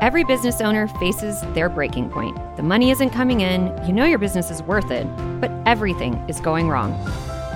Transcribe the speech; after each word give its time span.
Every 0.00 0.24
business 0.24 0.62
owner 0.62 0.88
faces 0.88 1.42
their 1.52 1.68
breaking 1.68 2.08
point. 2.08 2.34
The 2.56 2.62
money 2.62 2.90
isn't 2.90 3.10
coming 3.10 3.42
in, 3.42 3.66
you 3.86 3.92
know 3.92 4.06
your 4.06 4.18
business 4.18 4.50
is 4.50 4.62
worth 4.62 4.90
it, 4.90 5.04
but 5.42 5.50
everything 5.66 6.14
is 6.26 6.40
going 6.40 6.70
wrong. 6.70 6.94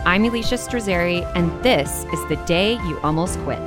I'm 0.04 0.24
Elicia 0.24 0.58
Strazzeri, 0.58 1.24
and 1.34 1.50
this 1.64 2.04
is 2.12 2.28
the 2.28 2.36
day 2.44 2.74
you 2.86 3.00
almost 3.00 3.38
quit. 3.44 3.60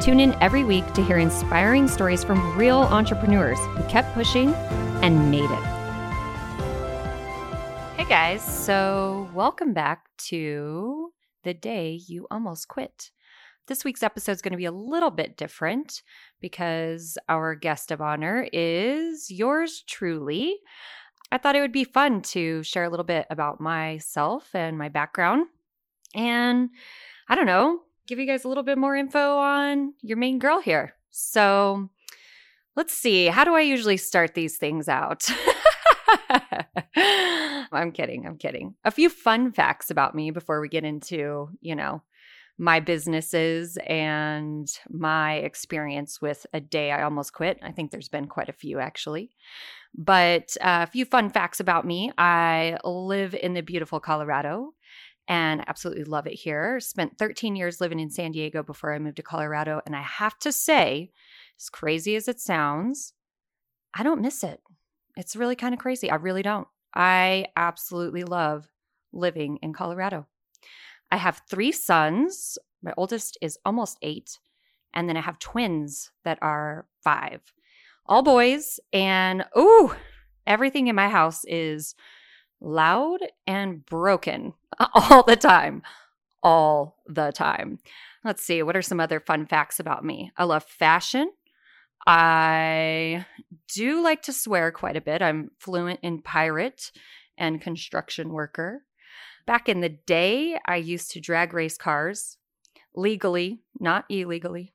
Tune 0.00 0.20
in 0.20 0.34
every 0.40 0.64
week 0.64 0.90
to 0.94 1.04
hear 1.04 1.18
inspiring 1.18 1.86
stories 1.86 2.24
from 2.24 2.56
real 2.56 2.78
entrepreneurs 2.78 3.58
who 3.58 3.82
kept 3.90 4.14
pushing 4.14 4.54
and 5.02 5.30
made 5.30 5.44
it. 5.44 5.64
Hey 7.98 8.06
guys, 8.08 8.42
so 8.42 9.28
welcome 9.34 9.74
back 9.74 10.06
to 10.30 11.12
the 11.42 11.52
day 11.52 12.00
you 12.06 12.26
almost 12.30 12.68
quit. 12.68 13.10
This 13.66 13.82
week's 13.82 14.02
episode 14.02 14.32
is 14.32 14.42
going 14.42 14.52
to 14.52 14.58
be 14.58 14.66
a 14.66 14.72
little 14.72 15.10
bit 15.10 15.38
different 15.38 16.02
because 16.44 17.16
our 17.26 17.54
guest 17.54 17.90
of 17.90 18.02
honor 18.02 18.46
is 18.52 19.30
yours 19.30 19.82
truly. 19.86 20.58
I 21.32 21.38
thought 21.38 21.56
it 21.56 21.62
would 21.62 21.72
be 21.72 21.84
fun 21.84 22.20
to 22.20 22.62
share 22.62 22.84
a 22.84 22.90
little 22.90 23.02
bit 23.02 23.26
about 23.30 23.62
myself 23.62 24.54
and 24.54 24.76
my 24.76 24.90
background. 24.90 25.46
And 26.14 26.68
I 27.30 27.34
don't 27.34 27.46
know, 27.46 27.80
give 28.06 28.18
you 28.18 28.26
guys 28.26 28.44
a 28.44 28.48
little 28.48 28.62
bit 28.62 28.76
more 28.76 28.94
info 28.94 29.38
on 29.38 29.94
your 30.02 30.18
main 30.18 30.38
girl 30.38 30.60
here. 30.60 30.92
So 31.10 31.88
let's 32.76 32.92
see, 32.92 33.28
how 33.28 33.44
do 33.44 33.54
I 33.54 33.62
usually 33.62 33.96
start 33.96 34.34
these 34.34 34.58
things 34.58 34.86
out? 34.86 35.26
I'm 37.72 37.90
kidding. 37.92 38.26
I'm 38.26 38.36
kidding. 38.36 38.74
A 38.84 38.90
few 38.90 39.08
fun 39.08 39.50
facts 39.50 39.90
about 39.90 40.14
me 40.14 40.30
before 40.30 40.60
we 40.60 40.68
get 40.68 40.84
into, 40.84 41.48
you 41.62 41.74
know, 41.74 42.02
my 42.58 42.80
businesses 42.80 43.76
and 43.86 44.70
my 44.88 45.34
experience 45.34 46.20
with 46.22 46.46
a 46.52 46.60
day 46.60 46.92
I 46.92 47.02
almost 47.02 47.32
quit. 47.32 47.58
I 47.62 47.72
think 47.72 47.90
there's 47.90 48.08
been 48.08 48.26
quite 48.26 48.48
a 48.48 48.52
few 48.52 48.78
actually. 48.78 49.30
But 49.96 50.56
uh, 50.60 50.86
a 50.88 50.90
few 50.90 51.04
fun 51.04 51.30
facts 51.30 51.60
about 51.60 51.86
me 51.86 52.12
I 52.16 52.78
live 52.84 53.34
in 53.34 53.54
the 53.54 53.62
beautiful 53.62 54.00
Colorado 54.00 54.72
and 55.26 55.64
absolutely 55.66 56.04
love 56.04 56.26
it 56.26 56.34
here. 56.34 56.78
Spent 56.80 57.18
13 57.18 57.56
years 57.56 57.80
living 57.80 57.98
in 58.00 58.10
San 58.10 58.32
Diego 58.32 58.62
before 58.62 58.92
I 58.92 58.98
moved 58.98 59.16
to 59.16 59.22
Colorado. 59.22 59.80
And 59.86 59.96
I 59.96 60.02
have 60.02 60.38
to 60.40 60.52
say, 60.52 61.10
as 61.58 61.70
crazy 61.70 62.14
as 62.14 62.28
it 62.28 62.40
sounds, 62.40 63.14
I 63.94 64.02
don't 64.02 64.20
miss 64.20 64.44
it. 64.44 64.60
It's 65.16 65.36
really 65.36 65.56
kind 65.56 65.72
of 65.72 65.80
crazy. 65.80 66.10
I 66.10 66.16
really 66.16 66.42
don't. 66.42 66.68
I 66.94 67.46
absolutely 67.56 68.24
love 68.24 68.68
living 69.12 69.58
in 69.62 69.72
Colorado. 69.72 70.26
I 71.14 71.16
have 71.18 71.42
three 71.48 71.70
sons. 71.70 72.58
My 72.82 72.92
oldest 72.96 73.38
is 73.40 73.56
almost 73.64 73.98
eight. 74.02 74.40
And 74.92 75.08
then 75.08 75.16
I 75.16 75.20
have 75.20 75.38
twins 75.38 76.10
that 76.24 76.40
are 76.42 76.86
five, 77.04 77.40
all 78.04 78.24
boys. 78.24 78.80
And 78.92 79.44
oh, 79.54 79.96
everything 80.44 80.88
in 80.88 80.96
my 80.96 81.08
house 81.08 81.44
is 81.44 81.94
loud 82.60 83.20
and 83.46 83.86
broken 83.86 84.54
all 84.94 85.22
the 85.22 85.36
time. 85.36 85.84
All 86.42 86.96
the 87.06 87.30
time. 87.30 87.78
Let's 88.24 88.42
see, 88.42 88.64
what 88.64 88.76
are 88.76 88.82
some 88.82 88.98
other 88.98 89.20
fun 89.20 89.46
facts 89.46 89.78
about 89.78 90.04
me? 90.04 90.32
I 90.36 90.42
love 90.42 90.64
fashion. 90.64 91.30
I 92.08 93.24
do 93.72 94.02
like 94.02 94.22
to 94.22 94.32
swear 94.32 94.72
quite 94.72 94.96
a 94.96 95.00
bit. 95.00 95.22
I'm 95.22 95.52
fluent 95.60 96.00
in 96.02 96.22
pirate 96.22 96.90
and 97.38 97.60
construction 97.60 98.30
worker. 98.30 98.82
Back 99.46 99.68
in 99.68 99.80
the 99.80 99.90
day, 99.90 100.58
I 100.66 100.76
used 100.76 101.10
to 101.12 101.20
drag 101.20 101.52
race 101.52 101.76
cars 101.76 102.38
legally, 102.94 103.60
not 103.78 104.06
illegally. 104.08 104.72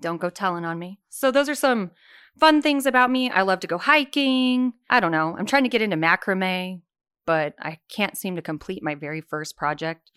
Don't 0.00 0.20
go 0.20 0.30
telling 0.30 0.64
on 0.64 0.78
me. 0.78 0.98
So, 1.08 1.30
those 1.30 1.48
are 1.48 1.54
some 1.54 1.90
fun 2.38 2.62
things 2.62 2.86
about 2.86 3.10
me. 3.10 3.30
I 3.30 3.42
love 3.42 3.60
to 3.60 3.66
go 3.66 3.78
hiking. 3.78 4.74
I 4.88 5.00
don't 5.00 5.12
know. 5.12 5.36
I'm 5.38 5.46
trying 5.46 5.64
to 5.64 5.68
get 5.68 5.82
into 5.82 5.96
macrame, 5.96 6.82
but 7.26 7.54
I 7.58 7.78
can't 7.90 8.16
seem 8.16 8.36
to 8.36 8.42
complete 8.42 8.82
my 8.82 8.94
very 8.94 9.20
first 9.20 9.56
project. 9.56 10.10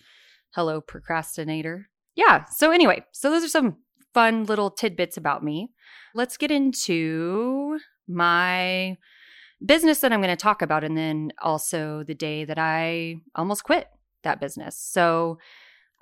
Hello, 0.51 0.81
procrastinator. 0.81 1.89
Yeah. 2.15 2.45
So, 2.45 2.71
anyway, 2.71 3.05
so 3.11 3.29
those 3.29 3.43
are 3.43 3.49
some 3.49 3.77
fun 4.13 4.45
little 4.45 4.71
tidbits 4.71 5.17
about 5.17 5.43
me. 5.43 5.71
Let's 6.13 6.37
get 6.37 6.51
into 6.51 7.79
my 8.07 8.97
business 9.65 9.99
that 9.99 10.11
I'm 10.11 10.21
going 10.21 10.35
to 10.35 10.41
talk 10.41 10.61
about, 10.61 10.83
and 10.83 10.97
then 10.97 11.33
also 11.41 12.03
the 12.03 12.15
day 12.15 12.45
that 12.45 12.59
I 12.59 13.17
almost 13.35 13.63
quit 13.63 13.87
that 14.23 14.39
business. 14.39 14.77
So, 14.77 15.37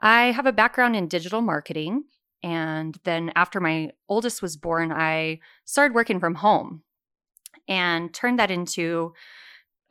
I 0.02 0.32
have 0.32 0.48
a 0.48 0.52
background 0.52 0.96
in 0.96 1.08
digital 1.08 1.42
marketing. 1.42 2.06
And 2.44 2.98
then 3.04 3.32
after 3.36 3.60
my 3.60 3.92
oldest 4.10 4.42
was 4.42 4.58
born, 4.58 4.92
I 4.92 5.40
started 5.66 5.94
working 5.94 6.20
from 6.20 6.36
home 6.36 6.82
and 7.68 8.12
turned 8.14 8.40
that 8.40 8.50
into 8.50 9.14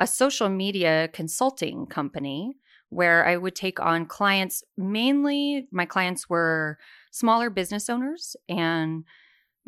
a 0.01 0.07
social 0.07 0.49
media 0.49 1.09
consulting 1.13 1.87
company 1.87 2.57
where 2.89 3.25
I 3.25 3.37
would 3.37 3.55
take 3.55 3.79
on 3.79 4.07
clients. 4.07 4.65
Mainly, 4.77 5.69
my 5.71 5.87
clients 5.87 6.29
were 6.29 6.79
smaller 7.13 7.51
business 7.51 7.89
owners 7.89 8.35
and 8.49 9.05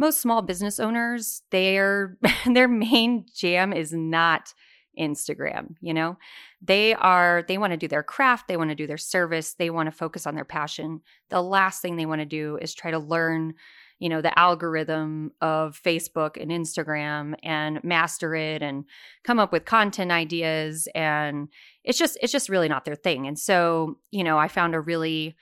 most 0.03 0.21
small 0.21 0.43
business 0.43 0.81
owners, 0.81 1.43
their 1.51 2.19
their 2.47 2.69
main 2.69 3.25
jam 3.33 3.73
is 3.73 3.93
not 3.93 4.53
Instagram, 4.99 5.77
you 5.81 5.95
know? 5.95 6.19
They 6.61 6.93
are 6.95 7.45
they 7.49 7.57
want 7.57 7.73
to 7.73 7.77
do 7.77 7.89
their 7.89 8.03
craft, 8.03 8.49
they 8.49 8.57
want 8.57 8.71
to 8.71 8.77
do 8.77 8.87
their 8.87 8.99
service, 8.99 9.55
they 9.55 9.71
want 9.71 9.87
to 9.87 9.97
focus 9.97 10.27
on 10.27 10.35
their 10.35 10.45
passion. 10.45 11.01
The 11.31 11.41
last 11.41 11.81
thing 11.81 11.97
they 11.97 12.05
want 12.05 12.21
to 12.21 12.27
do 12.27 12.59
is 12.61 12.75
try 12.75 12.91
to 12.91 12.99
learn, 12.99 13.55
you 14.01 14.09
know, 14.09 14.21
the 14.21 14.37
algorithm 14.37 15.31
of 15.41 15.81
Facebook 15.81 16.37
and 16.41 16.51
Instagram 16.51 17.35
and 17.45 17.83
master 17.85 18.35
it 18.35 18.61
and 18.61 18.85
come 19.23 19.39
up 19.39 19.53
with 19.53 19.65
content 19.65 20.11
ideas 20.11 20.89
and 20.97 21.49
it's 21.85 21.99
just 21.99 22.19
it's 22.21 22.33
just 22.33 22.49
really 22.49 22.69
not 22.69 22.85
their 22.85 22.97
thing. 22.97 23.29
And 23.29 23.39
so, 23.39 23.99
you 24.11 24.25
know, 24.25 24.37
I 24.37 24.49
found 24.49 24.75
a 24.75 24.81
really 24.81 25.37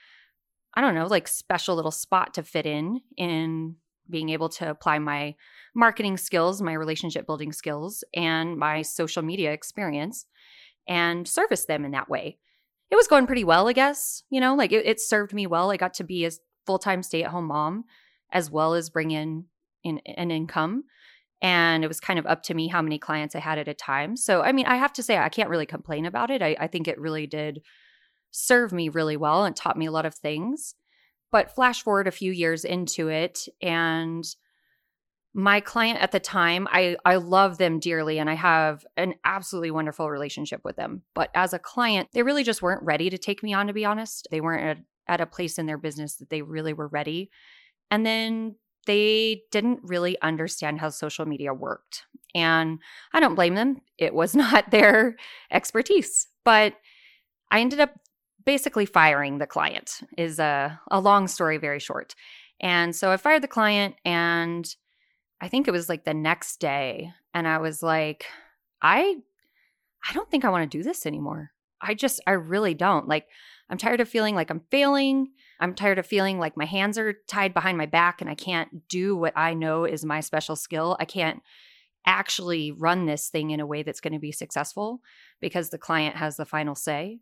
I 0.75 0.81
don't 0.81 0.95
know, 0.95 1.07
like 1.07 1.27
special 1.27 1.75
little 1.75 1.91
spot 1.91 2.35
to 2.35 2.43
fit 2.43 2.67
in 2.67 3.01
in 3.17 3.75
being 4.11 4.29
able 4.29 4.49
to 4.49 4.69
apply 4.69 4.99
my 4.99 5.35
marketing 5.73 6.17
skills, 6.17 6.61
my 6.61 6.73
relationship 6.73 7.25
building 7.25 7.51
skills, 7.51 8.03
and 8.13 8.57
my 8.57 8.81
social 8.81 9.23
media 9.23 9.51
experience 9.51 10.25
and 10.87 11.27
service 11.27 11.65
them 11.65 11.85
in 11.85 11.91
that 11.91 12.09
way. 12.09 12.37
It 12.89 12.95
was 12.95 13.07
going 13.07 13.25
pretty 13.25 13.43
well, 13.43 13.67
I 13.67 13.73
guess. 13.73 14.23
You 14.29 14.41
know, 14.41 14.55
like 14.55 14.71
it, 14.71 14.85
it 14.85 14.99
served 14.99 15.33
me 15.33 15.47
well. 15.47 15.71
I 15.71 15.77
got 15.77 15.93
to 15.95 16.03
be 16.03 16.25
a 16.25 16.31
full 16.65 16.79
time 16.79 17.03
stay 17.03 17.23
at 17.23 17.31
home 17.31 17.47
mom 17.47 17.85
as 18.31 18.51
well 18.51 18.73
as 18.73 18.89
bring 18.89 19.11
in, 19.11 19.45
in 19.83 19.99
an 20.05 20.31
income. 20.31 20.83
And 21.41 21.83
it 21.83 21.87
was 21.87 21.99
kind 21.99 22.19
of 22.19 22.25
up 22.27 22.43
to 22.43 22.53
me 22.53 22.67
how 22.67 22.81
many 22.81 22.99
clients 22.99 23.35
I 23.35 23.39
had 23.39 23.57
at 23.57 23.67
a 23.67 23.73
time. 23.73 24.15
So, 24.15 24.41
I 24.41 24.51
mean, 24.51 24.67
I 24.67 24.75
have 24.75 24.93
to 24.93 25.03
say, 25.03 25.17
I 25.17 25.29
can't 25.29 25.49
really 25.49 25.65
complain 25.65 26.05
about 26.05 26.29
it. 26.29 26.41
I, 26.41 26.55
I 26.59 26.67
think 26.67 26.87
it 26.87 26.99
really 26.99 27.25
did 27.25 27.61
serve 28.29 28.71
me 28.71 28.89
really 28.89 29.17
well 29.17 29.43
and 29.43 29.55
taught 29.55 29.77
me 29.77 29.87
a 29.87 29.91
lot 29.91 30.05
of 30.05 30.13
things. 30.13 30.75
But 31.31 31.55
flash 31.55 31.83
forward 31.83 32.07
a 32.07 32.11
few 32.11 32.31
years 32.31 32.65
into 32.65 33.07
it, 33.07 33.47
and 33.61 34.25
my 35.33 35.61
client 35.61 35.99
at 36.01 36.11
the 36.11 36.19
time, 36.19 36.67
I, 36.71 36.97
I 37.05 37.15
love 37.15 37.57
them 37.57 37.79
dearly 37.79 38.19
and 38.19 38.29
I 38.29 38.33
have 38.33 38.85
an 38.97 39.15
absolutely 39.23 39.71
wonderful 39.71 40.09
relationship 40.09 40.61
with 40.63 40.75
them. 40.75 41.03
But 41.13 41.29
as 41.33 41.53
a 41.53 41.59
client, 41.59 42.09
they 42.11 42.23
really 42.23 42.43
just 42.43 42.61
weren't 42.61 42.83
ready 42.83 43.09
to 43.09 43.17
take 43.17 43.41
me 43.41 43.53
on, 43.53 43.67
to 43.67 43.73
be 43.73 43.85
honest. 43.85 44.27
They 44.29 44.41
weren't 44.41 44.79
at, 44.79 44.83
at 45.07 45.21
a 45.21 45.25
place 45.25 45.57
in 45.57 45.67
their 45.67 45.77
business 45.77 46.15
that 46.15 46.29
they 46.29 46.41
really 46.41 46.73
were 46.73 46.87
ready. 46.87 47.31
And 47.89 48.05
then 48.05 48.55
they 48.87 49.43
didn't 49.51 49.79
really 49.83 50.19
understand 50.21 50.81
how 50.81 50.89
social 50.89 51.25
media 51.25 51.53
worked. 51.53 52.05
And 52.35 52.79
I 53.13 53.19
don't 53.21 53.35
blame 53.35 53.55
them. 53.55 53.81
It 53.97 54.13
was 54.13 54.35
not 54.35 54.69
their 54.71 55.15
expertise. 55.49 56.27
But 56.43 56.73
I 57.51 57.61
ended 57.61 57.79
up 57.79 57.91
basically 58.45 58.85
firing 58.85 59.37
the 59.37 59.47
client 59.47 60.01
is 60.17 60.39
a, 60.39 60.79
a 60.89 60.99
long 60.99 61.27
story 61.27 61.57
very 61.57 61.79
short. 61.79 62.15
And 62.59 62.95
so 62.95 63.11
i 63.11 63.17
fired 63.17 63.41
the 63.41 63.47
client 63.47 63.95
and 64.05 64.67
i 65.41 65.47
think 65.47 65.67
it 65.67 65.71
was 65.71 65.89
like 65.89 66.05
the 66.05 66.13
next 66.13 66.57
day 66.57 67.11
and 67.33 67.47
i 67.47 67.57
was 67.57 67.81
like 67.81 68.25
i 68.81 69.15
i 70.07 70.13
don't 70.13 70.29
think 70.29 70.45
i 70.45 70.49
want 70.49 70.69
to 70.69 70.77
do 70.77 70.83
this 70.83 71.05
anymore. 71.05 71.51
I 71.81 71.95
just 71.95 72.21
i 72.27 72.31
really 72.31 72.75
don't. 72.75 73.07
Like 73.07 73.27
i'm 73.69 73.77
tired 73.77 73.99
of 73.99 74.07
feeling 74.07 74.35
like 74.35 74.49
i'm 74.49 74.61
failing. 74.69 75.31
I'm 75.59 75.75
tired 75.75 75.99
of 75.99 76.07
feeling 76.07 76.39
like 76.39 76.57
my 76.57 76.65
hands 76.65 76.97
are 76.97 77.13
tied 77.27 77.53
behind 77.53 77.77
my 77.77 77.85
back 77.87 78.21
and 78.21 78.29
i 78.29 78.35
can't 78.35 78.87
do 78.87 79.15
what 79.15 79.33
i 79.35 79.53
know 79.53 79.85
is 79.85 80.05
my 80.05 80.19
special 80.19 80.55
skill. 80.55 80.97
I 80.99 81.05
can't 81.05 81.41
actually 82.05 82.71
run 82.71 83.05
this 83.05 83.29
thing 83.29 83.51
in 83.51 83.59
a 83.59 83.65
way 83.65 83.83
that's 83.83 84.01
going 84.01 84.13
to 84.13 84.19
be 84.19 84.31
successful 84.31 85.01
because 85.39 85.69
the 85.69 85.77
client 85.77 86.15
has 86.15 86.35
the 86.35 86.45
final 86.45 86.75
say 86.75 87.19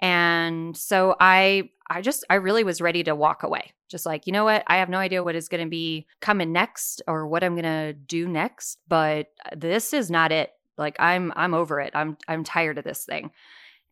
and 0.00 0.76
so 0.76 1.16
I 1.20 1.70
I 1.88 2.00
just 2.00 2.24
I 2.30 2.34
really 2.36 2.64
was 2.64 2.80
ready 2.80 3.02
to 3.04 3.14
walk 3.14 3.42
away. 3.42 3.72
Just 3.88 4.06
like, 4.06 4.26
you 4.26 4.32
know 4.32 4.44
what? 4.44 4.64
I 4.66 4.76
have 4.76 4.88
no 4.88 4.98
idea 4.98 5.22
what 5.22 5.36
is 5.36 5.48
going 5.48 5.64
to 5.64 5.70
be 5.70 6.06
coming 6.20 6.52
next 6.52 7.02
or 7.06 7.26
what 7.26 7.44
I'm 7.44 7.54
going 7.54 7.64
to 7.64 7.92
do 7.92 8.26
next, 8.26 8.78
but 8.88 9.28
uh, 9.44 9.50
this 9.56 9.92
is 9.92 10.10
not 10.10 10.32
it. 10.32 10.52
Like 10.76 10.96
I'm 10.98 11.32
I'm 11.36 11.54
over 11.54 11.80
it. 11.80 11.92
I'm 11.94 12.16
I'm 12.26 12.44
tired 12.44 12.78
of 12.78 12.84
this 12.84 13.04
thing. 13.04 13.30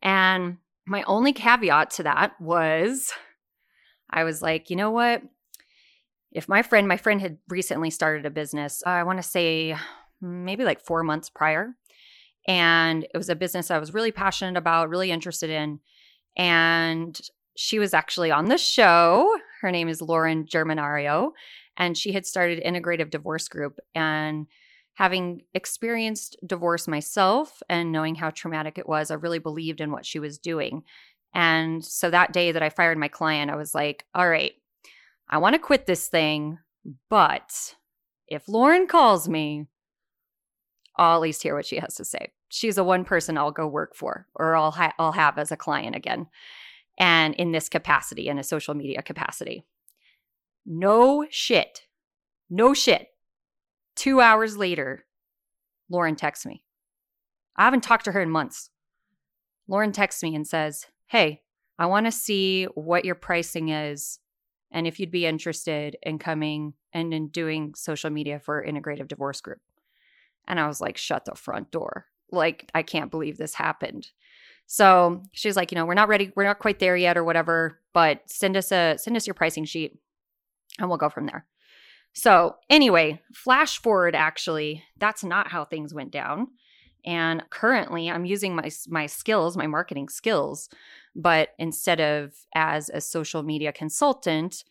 And 0.00 0.56
my 0.87 1.02
only 1.04 1.32
caveat 1.32 1.90
to 1.93 2.02
that 2.04 2.40
was 2.40 3.12
I 4.10 4.25
was 4.25 4.43
like, 4.43 4.70
you 4.70 4.76
know 4.76 4.90
what? 4.90 5.22
if 6.32 6.49
my 6.49 6.62
friend, 6.62 6.88
my 6.88 6.96
friend 6.96 7.20
had 7.20 7.38
recently 7.49 7.90
started 7.90 8.26
a 8.26 8.31
business, 8.31 8.82
uh, 8.87 8.90
I 8.90 9.02
want 9.02 9.19
to 9.19 9.22
say 9.22 9.76
maybe 10.20 10.64
like 10.64 10.81
four 10.81 11.02
months 11.02 11.28
prior. 11.28 11.75
And 12.49 13.04
it 13.04 13.16
was 13.16 13.28
a 13.28 13.37
business 13.37 13.70
I 13.70 13.78
was 13.78 13.94
really 13.94 14.12
passionate 14.12 14.56
about, 14.56 14.88
really 14.88 15.10
interested 15.10 15.50
in. 15.50 15.81
And 16.37 17.20
she 17.56 17.79
was 17.79 17.94
actually 17.94 18.31
on 18.31 18.46
the 18.46 18.58
show. 18.58 19.38
Her 19.61 19.70
name 19.70 19.88
is 19.88 20.00
Lauren 20.02 20.46
Germanario, 20.46 21.32
and 21.76 21.96
she 21.96 22.12
had 22.12 22.26
started 22.26 22.62
Integrative 22.64 23.11
Divorce 23.11 23.49
Group. 23.49 23.79
And 23.94 24.46
having 24.94 25.43
experienced 25.55 26.37
divorce 26.46 26.88
myself 26.88 27.62
and 27.69 27.93
knowing 27.93 28.14
how 28.14 28.31
traumatic 28.31 28.79
it 28.79 28.88
was, 28.88 29.11
I 29.11 29.14
really 29.14 29.38
believed 29.38 29.81
in 29.81 29.93
what 29.93 30.06
she 30.06 30.19
was 30.19 30.38
doing. 30.38 30.82
And 31.34 31.84
so 31.84 32.11
that 32.11 32.32
day 32.32 32.52
that 32.52 32.62
I 32.62 32.69
fired 32.69 32.99
my 32.99 33.08
client, 33.08 33.50
I 33.50 33.56
was 33.56 33.75
like, 33.75 34.05
all 34.14 34.28
right, 34.28 34.52
I 35.28 35.38
want 35.38 35.55
to 35.55 35.58
quit 35.58 35.87
this 35.87 36.08
thing, 36.08 36.58
but 37.08 37.75
if 38.28 38.49
Lauren 38.49 38.87
calls 38.87 39.28
me, 39.28 39.67
I'll 40.96 41.17
at 41.17 41.23
least 41.23 41.43
hear 41.43 41.55
what 41.55 41.64
she 41.64 41.76
has 41.76 41.94
to 41.94 42.05
say. 42.05 42.32
She's 42.54 42.76
a 42.76 42.84
one 42.84 43.04
person 43.04 43.38
I'll 43.38 43.50
go 43.50 43.66
work 43.66 43.96
for 43.96 44.26
or 44.34 44.54
I'll, 44.54 44.72
ha- 44.72 44.93
I'll 44.99 45.12
have 45.12 45.38
as 45.38 45.50
a 45.50 45.56
client 45.56 45.96
again. 45.96 46.26
And 46.99 47.34
in 47.37 47.52
this 47.52 47.70
capacity, 47.70 48.28
in 48.28 48.38
a 48.38 48.44
social 48.44 48.75
media 48.75 49.00
capacity. 49.00 49.64
No 50.66 51.25
shit. 51.31 51.87
No 52.50 52.75
shit. 52.75 53.08
Two 53.96 54.20
hours 54.20 54.58
later, 54.58 55.06
Lauren 55.88 56.14
texts 56.14 56.44
me. 56.44 56.62
I 57.56 57.64
haven't 57.64 57.84
talked 57.84 58.04
to 58.04 58.12
her 58.12 58.20
in 58.20 58.28
months. 58.28 58.69
Lauren 59.66 59.93
texts 59.93 60.22
me 60.22 60.34
and 60.34 60.46
says, 60.46 60.87
Hey, 61.06 61.40
I 61.78 61.87
want 61.87 62.04
to 62.04 62.12
see 62.12 62.64
what 62.75 63.06
your 63.06 63.14
pricing 63.14 63.70
is 63.70 64.19
and 64.70 64.87
if 64.87 65.00
you'd 65.00 65.10
be 65.10 65.25
interested 65.25 65.96
in 66.02 66.19
coming 66.19 66.75
and 66.93 67.14
in 67.14 67.28
doing 67.28 67.75
social 67.75 68.10
media 68.10 68.38
for 68.38 68.62
integrative 68.62 69.08
divorce 69.08 69.40
group. 69.40 69.60
And 70.46 70.60
I 70.60 70.66
was 70.66 70.82
like, 70.82 70.99
shut 70.99 71.25
the 71.25 71.34
front 71.34 71.70
door. 71.70 72.06
Like, 72.32 72.70
I 72.75 72.82
can't 72.82 73.11
believe 73.11 73.37
this 73.37 73.55
happened. 73.55 74.08
So 74.67 75.23
she's 75.32 75.56
like, 75.56 75.70
you 75.70 75.76
know, 75.76 75.84
we're 75.84 75.94
not 75.94 76.08
ready, 76.08 76.32
we're 76.34 76.44
not 76.44 76.58
quite 76.58 76.79
there 76.79 76.96
yet 76.96 77.17
or 77.17 77.25
whatever, 77.25 77.81
but 77.93 78.23
send 78.26 78.56
us 78.56 78.73
a 78.73 78.96
send 78.96 79.17
us 79.17 79.26
your 79.26 79.34
pricing 79.34 79.64
sheet 79.64 79.99
and 80.79 80.88
we'll 80.88 80.99
go 80.99 81.11
from 81.11 81.26
there. 81.26 81.46
So 82.14 82.56
anyway, 82.70 83.20
flash 83.34 83.79
forward 83.81 84.14
actually, 84.14 84.82
that's 84.99 85.25
not 85.25 85.49
how 85.49 85.64
things 85.64 85.94
went 85.94 86.11
down. 86.11 86.49
And 87.05 87.43
currently 87.50 88.11
I'm 88.11 88.25
using 88.25 88.55
my 88.55 88.70
my 88.88 89.06
skills, 89.06 89.56
my 89.56 89.67
marketing 89.67 90.08
skills, 90.08 90.69
but 91.14 91.50
instead 91.58 92.00
of 92.00 92.32
as 92.55 92.88
a 92.88 93.00
social 93.00 93.43
media 93.43 93.73
consultant, 93.73 94.64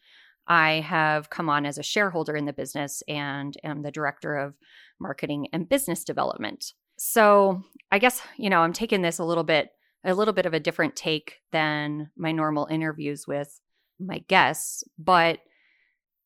I 0.48 0.82
have 0.82 1.30
come 1.30 1.50
on 1.50 1.66
as 1.66 1.78
a 1.78 1.84
shareholder 1.84 2.36
in 2.36 2.46
the 2.46 2.54
business 2.54 3.04
and 3.08 3.56
am 3.64 3.84
the 3.84 3.92
director 3.92 4.36
of 4.36 4.56
marketing 5.00 5.48
and 5.54 5.70
business 5.70 6.04
development. 6.04 6.74
So, 7.04 7.64
I 7.92 7.98
guess, 7.98 8.22
you 8.38 8.48
know, 8.52 8.60
I'm 8.60 8.74
taking 8.74 9.02
this 9.02 9.18
a 9.18 9.24
little 9.24 9.44
bit 9.44 9.72
a 10.04 10.14
little 10.14 10.36
bit 10.36 10.46
of 10.46 10.54
a 10.54 10.60
different 10.60 10.96
take 10.96 11.40
than 11.52 12.12
my 12.16 12.32
normal 12.32 12.68
interviews 12.70 13.26
with 13.28 13.60
my 14.00 14.20
guests, 14.28 14.84
but 15.00 15.40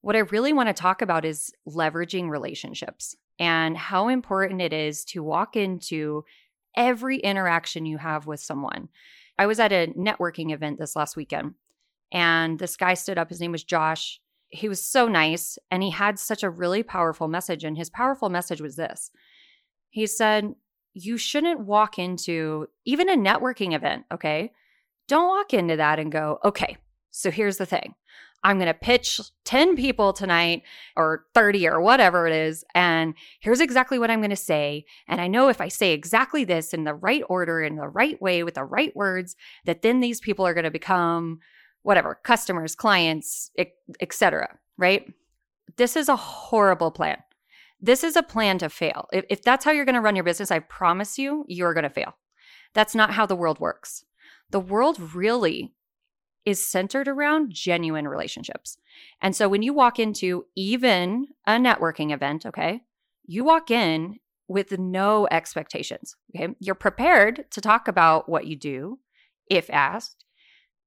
what 0.01 0.18
I 0.18 0.19
really 0.19 0.51
want 0.51 0.68
to 0.68 0.74
talk 0.74 1.01
about 1.01 1.24
is 1.24 1.50
leveraging 1.66 2.30
relationships 2.30 3.16
and 3.39 3.77
how 3.77 4.10
important 4.10 4.62
it 4.62 4.74
is 4.74 5.06
to 5.06 5.24
walk 5.24 5.56
into 5.56 6.25
every 6.75 7.19
interaction 7.19 7.86
you 7.86 7.98
have 7.98 8.27
with 8.27 8.42
someone. 8.42 8.89
I 9.39 9.45
was 9.45 9.62
at 9.62 9.72
a 9.72 9.94
networking 9.98 10.54
event 10.54 10.77
this 10.77 10.98
last 10.98 11.16
weekend, 11.16 11.54
and 12.12 12.60
this 12.60 12.75
guy 12.75 12.95
stood 12.95 13.18
up. 13.18 13.30
His 13.30 13.39
name 13.39 13.54
was 13.54 13.63
Josh. 13.63 14.19
He 14.50 14.68
was 14.68 14.86
so 14.86 15.07
nice, 15.07 15.57
and 15.72 15.81
he 15.81 15.92
had 15.92 16.19
such 16.19 16.44
a 16.44 16.50
really 16.50 16.83
powerful 16.83 17.30
message. 17.30 17.63
And 17.63 17.77
his 17.77 17.89
powerful 17.89 18.27
message 18.27 18.60
was 18.60 18.75
this 18.75 19.10
He 19.89 20.06
said, 20.06 20.56
You 20.95 21.18
shouldn't 21.18 21.59
walk 21.59 22.00
into 22.00 22.68
even 22.86 23.09
a 23.09 23.18
networking 23.18 23.75
event, 23.75 24.06
okay? 24.12 24.51
Don't 25.07 25.27
walk 25.27 25.53
into 25.53 25.75
that 25.75 26.00
and 26.00 26.12
go, 26.12 26.39
Okay, 26.44 26.77
so 27.12 27.30
here's 27.30 27.57
the 27.57 27.65
thing 27.65 27.94
I'm 28.45 28.57
going 28.57 28.68
to 28.68 28.75
pitch 28.75 29.19
10 29.45 29.75
people 29.75 30.13
tonight 30.13 30.62
or 30.95 31.25
30 31.33 31.68
or 31.68 31.81
whatever 31.81 32.27
it 32.27 32.33
is. 32.33 32.63
And 32.75 33.15
here's 33.39 33.59
exactly 33.59 33.97
what 33.97 34.12
I'm 34.12 34.19
going 34.19 34.30
to 34.30 34.36
say. 34.36 34.86
And 35.07 35.19
I 35.19 35.27
know 35.27 35.50
if 35.50 35.59
I 35.59 35.68
say 35.68 35.94
exactly 35.94 36.44
this 36.44 36.71
in 36.71 36.83
the 36.83 36.94
right 36.94 37.24
order, 37.27 37.62
in 37.62 37.75
the 37.75 37.88
right 37.88 38.21
way, 38.21 38.44
with 38.44 38.53
the 38.53 38.63
right 38.63 38.95
words, 38.95 39.36
that 39.65 39.81
then 39.81 40.00
these 40.00 40.19
people 40.19 40.45
are 40.45 40.53
going 40.53 40.63
to 40.63 40.71
become 40.71 41.39
whatever 41.81 42.19
customers, 42.24 42.75
clients, 42.75 43.50
etc. 44.00 44.59
Right? 44.77 45.12
This 45.77 45.95
is 45.95 46.07
a 46.07 46.15
horrible 46.15 46.91
plan. 46.91 47.18
This 47.85 48.03
is 48.03 48.15
a 48.15 48.23
plan 48.23 48.57
to 48.57 48.69
fail. 48.69 49.07
If, 49.13 49.25
if 49.29 49.43
that's 49.43 49.63
how 49.63 49.69
you're 49.69 49.85
going 49.85 49.93
to 49.93 50.01
run 50.01 50.15
your 50.15 50.23
business, 50.23 50.49
I 50.49 50.57
promise 50.57 51.19
you, 51.19 51.45
you're 51.47 51.75
going 51.75 51.83
to 51.83 51.89
fail. 51.91 52.17
That's 52.73 52.95
not 52.95 53.11
how 53.11 53.27
the 53.27 53.35
world 53.35 53.59
works. 53.59 54.03
The 54.49 54.59
world 54.59 55.13
really 55.13 55.75
is 56.45 56.65
centered 56.65 57.07
around 57.07 57.53
genuine 57.53 58.07
relationships. 58.07 58.79
And 59.21 59.35
so 59.35 59.47
when 59.47 59.61
you 59.61 59.71
walk 59.71 59.99
into 59.99 60.45
even 60.55 61.27
a 61.45 61.57
networking 61.57 62.11
event, 62.11 62.43
okay, 62.47 62.81
you 63.23 63.43
walk 63.43 63.69
in 63.69 64.17
with 64.47 64.79
no 64.79 65.27
expectations. 65.29 66.15
Okay. 66.35 66.55
You're 66.59 66.73
prepared 66.73 67.45
to 67.51 67.61
talk 67.61 67.88
about 67.88 68.27
what 68.27 68.47
you 68.47 68.55
do 68.55 68.97
if 69.47 69.69
asked, 69.69 70.25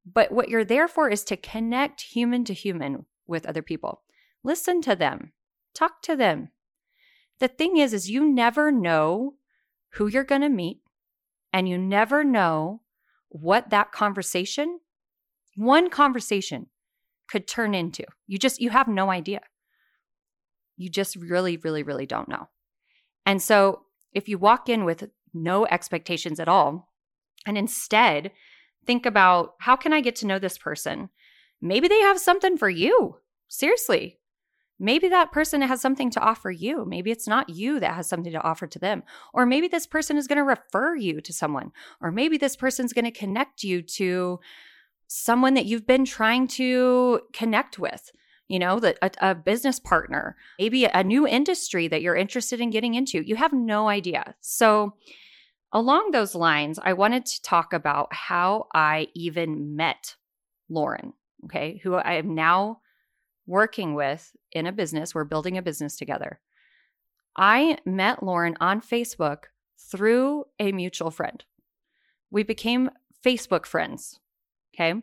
but 0.05 0.33
what 0.33 0.49
you're 0.49 0.65
there 0.65 0.89
for 0.89 1.09
is 1.09 1.23
to 1.25 1.37
connect 1.37 2.01
human 2.01 2.45
to 2.47 2.55
human 2.55 3.07
with 3.29 3.47
other 3.47 3.63
people. 3.63 4.03
Listen 4.43 4.81
to 4.83 4.97
them, 4.97 5.31
talk 5.75 6.03
to 6.03 6.17
them. 6.17 6.49
The 7.41 7.49
thing 7.49 7.77
is, 7.77 7.93
is 7.93 8.11
you 8.11 8.25
never 8.25 8.73
know 8.73 9.35
who 9.93 10.09
you're 10.09 10.25
going 10.25 10.41
to 10.43 10.49
meet 10.49 10.81
and 11.53 11.69
you 11.69 11.79
never 11.79 12.25
know 12.25 12.83
what 13.29 13.71
that 13.71 13.93
conversation 13.93 14.81
one 15.59 15.91
conversation 15.91 16.67
could 17.29 17.49
turn 17.49 17.75
into. 17.75 18.05
You 18.29 18.39
just, 18.39 18.61
you 18.61 18.71
have 18.71 18.87
no 18.87 19.11
idea. 19.11 19.41
You 20.77 20.89
just 20.89 21.17
really, 21.17 21.57
really, 21.57 21.83
really 21.83 22.07
don't 22.07 22.29
know. 22.29 22.49
And 23.27 23.43
so 23.43 23.83
if 24.13 24.29
you 24.29 24.39
walk 24.39 24.69
in 24.69 24.85
with 24.85 25.11
no 25.35 25.67
expectations 25.67 26.39
at 26.39 26.49
all, 26.49 26.93
and 27.45 27.59
instead 27.59 28.31
think 28.87 29.05
about 29.05 29.55
how 29.59 29.75
can 29.75 29.93
I 29.93 30.01
get 30.01 30.15
to 30.17 30.27
know 30.27 30.39
this 30.39 30.57
person? 30.57 31.09
Maybe 31.61 31.89
they 31.89 32.01
have 32.01 32.21
something 32.21 32.57
for 32.57 32.71
you. 32.71 33.17
Seriously. 33.49 34.18
Maybe 34.79 35.09
that 35.09 35.33
person 35.33 35.61
has 35.63 35.81
something 35.81 36.11
to 36.11 36.21
offer 36.21 36.51
you. 36.51 36.85
Maybe 36.85 37.11
it's 37.11 37.27
not 37.27 37.49
you 37.49 37.81
that 37.81 37.95
has 37.95 38.09
something 38.09 38.33
to 38.33 38.43
offer 38.43 38.67
to 38.69 38.79
them. 38.79 39.03
Or 39.35 39.45
maybe 39.45 39.67
this 39.67 39.87
person 39.87 40.17
is 40.17 40.29
going 40.29 40.37
to 40.37 40.45
refer 40.45 40.95
you 40.95 41.21
to 41.21 41.33
someone. 41.33 41.73
Or 42.01 42.13
maybe 42.13 42.39
this 42.39 42.55
person's 42.55 42.93
going 42.93 43.05
to 43.05 43.11
connect 43.11 43.65
you 43.65 43.83
to 43.83 44.39
someone 45.09 45.55
that 45.55 45.67
you've 45.67 45.87
been 45.87 46.05
trying 46.05 46.47
to 46.47 47.21
connect 47.33 47.79
with 47.79 48.13
you 48.47 48.59
know 48.59 48.81
that 48.81 48.99
a, 49.03 49.31
a, 49.31 49.35
business 49.35 49.79
partner 49.79 50.37
maybe 50.59 50.85
a 50.85 51.05
new 51.05 51.27
industry 51.27 51.89
that 51.89 52.03
you're 52.03 52.17
interested 52.17 52.61
in 52.61 52.71
getting 52.71 52.95
into 52.95 53.23
you 53.23 53.37
have 53.37 53.53
no 53.53 53.89
idea 53.89 54.35
so 54.41 54.95
along 55.73 56.11
those 56.11 56.35
lines 56.35 56.79
i 56.83 56.93
wanted 56.93 57.25
to 57.25 57.41
talk 57.43 57.73
about 57.73 58.13
how 58.13 58.67
i 58.75 59.07
even 59.15 59.77
met 59.77 60.15
lauren 60.69 61.13
okay 61.45 61.81
who 61.83 61.95
i 61.95 62.15
am 62.15 62.35
now 62.35 62.81
working 63.49 63.95
with 63.95 64.37
in 64.53 64.67
a 64.67 64.73
business 64.73 65.15
we're 65.15 65.25
building 65.25 65.59
a 65.59 65.63
business 65.63 65.97
together 65.97 66.39
i 67.37 67.77
met 67.85 68.23
lauren 68.23 68.57
on 68.61 68.81
facebook 68.81 69.45
through 69.91 70.45
a 70.61 70.71
mutual 70.71 71.11
friend 71.11 71.45
we 72.31 72.45
became 72.45 72.91
facebook 73.25 73.67
friends 73.67 74.21
Okay. 74.79 75.01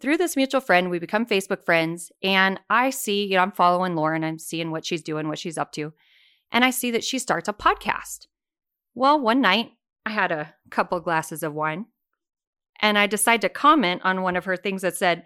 Through 0.00 0.16
this 0.16 0.36
mutual 0.36 0.60
friend, 0.60 0.90
we 0.90 0.98
become 0.98 1.26
Facebook 1.26 1.64
friends. 1.64 2.10
And 2.22 2.58
I 2.68 2.90
see, 2.90 3.24
you 3.24 3.36
know, 3.36 3.42
I'm 3.42 3.52
following 3.52 3.94
Lauren, 3.94 4.24
I'm 4.24 4.38
seeing 4.38 4.70
what 4.70 4.84
she's 4.84 5.02
doing, 5.02 5.28
what 5.28 5.38
she's 5.38 5.58
up 5.58 5.72
to. 5.72 5.92
And 6.50 6.64
I 6.64 6.70
see 6.70 6.90
that 6.90 7.04
she 7.04 7.18
starts 7.18 7.48
a 7.48 7.52
podcast. 7.52 8.26
Well, 8.94 9.20
one 9.20 9.40
night 9.40 9.72
I 10.04 10.10
had 10.10 10.32
a 10.32 10.54
couple 10.70 10.98
glasses 11.00 11.42
of 11.42 11.54
wine 11.54 11.86
and 12.80 12.98
I 12.98 13.06
decided 13.06 13.42
to 13.42 13.48
comment 13.48 14.00
on 14.04 14.22
one 14.22 14.36
of 14.36 14.44
her 14.44 14.56
things 14.56 14.82
that 14.82 14.96
said, 14.96 15.24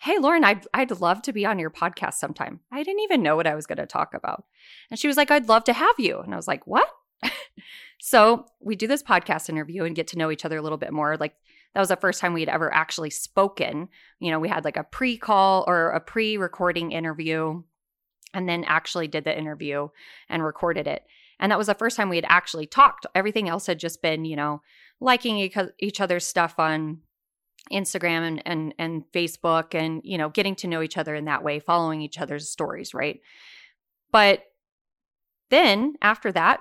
Hey, 0.00 0.18
Lauren, 0.18 0.44
I'd, 0.44 0.64
I'd 0.72 1.00
love 1.00 1.22
to 1.22 1.32
be 1.32 1.44
on 1.44 1.58
your 1.58 1.70
podcast 1.70 2.14
sometime. 2.14 2.60
I 2.70 2.84
didn't 2.84 3.02
even 3.02 3.22
know 3.22 3.34
what 3.34 3.48
I 3.48 3.56
was 3.56 3.66
going 3.66 3.78
to 3.78 3.86
talk 3.86 4.14
about. 4.14 4.44
And 4.90 4.98
she 4.98 5.08
was 5.08 5.16
like, 5.16 5.30
I'd 5.30 5.48
love 5.48 5.64
to 5.64 5.72
have 5.72 5.98
you. 5.98 6.20
And 6.20 6.32
I 6.32 6.36
was 6.36 6.48
like, 6.48 6.66
What? 6.66 6.88
so 8.00 8.46
we 8.60 8.76
do 8.76 8.86
this 8.86 9.02
podcast 9.02 9.48
interview 9.48 9.84
and 9.84 9.96
get 9.96 10.06
to 10.08 10.18
know 10.18 10.30
each 10.30 10.44
other 10.44 10.58
a 10.58 10.62
little 10.62 10.78
bit 10.78 10.92
more. 10.92 11.16
Like 11.16 11.34
that 11.74 11.80
was 11.80 11.88
the 11.88 11.96
first 11.96 12.20
time 12.20 12.32
we 12.32 12.40
had 12.40 12.48
ever 12.48 12.72
actually 12.72 13.10
spoken. 13.10 13.88
You 14.20 14.30
know, 14.30 14.38
we 14.38 14.48
had 14.48 14.64
like 14.64 14.76
a 14.76 14.84
pre 14.84 15.16
call 15.16 15.64
or 15.66 15.90
a 15.90 16.00
pre 16.00 16.36
recording 16.36 16.92
interview 16.92 17.62
and 18.34 18.48
then 18.48 18.64
actually 18.64 19.08
did 19.08 19.24
the 19.24 19.36
interview 19.36 19.88
and 20.28 20.44
recorded 20.44 20.86
it. 20.86 21.04
And 21.40 21.50
that 21.50 21.58
was 21.58 21.68
the 21.68 21.74
first 21.74 21.96
time 21.96 22.08
we 22.08 22.16
had 22.16 22.26
actually 22.28 22.66
talked. 22.66 23.06
Everything 23.14 23.48
else 23.48 23.66
had 23.66 23.78
just 23.78 24.02
been, 24.02 24.24
you 24.24 24.36
know, 24.36 24.60
liking 25.00 25.38
each 25.78 26.00
other's 26.00 26.26
stuff 26.26 26.58
on 26.58 26.98
Instagram 27.72 28.26
and, 28.26 28.42
and 28.46 28.74
and 28.78 29.04
Facebook 29.12 29.74
and 29.74 30.00
you 30.04 30.18
know 30.18 30.28
getting 30.28 30.54
to 30.56 30.68
know 30.68 30.82
each 30.82 30.96
other 30.96 31.14
in 31.14 31.26
that 31.26 31.42
way, 31.42 31.60
following 31.60 32.02
each 32.02 32.18
other's 32.18 32.48
stories, 32.48 32.94
right? 32.94 33.20
But 34.10 34.44
then 35.50 35.94
after 36.02 36.32
that 36.32 36.60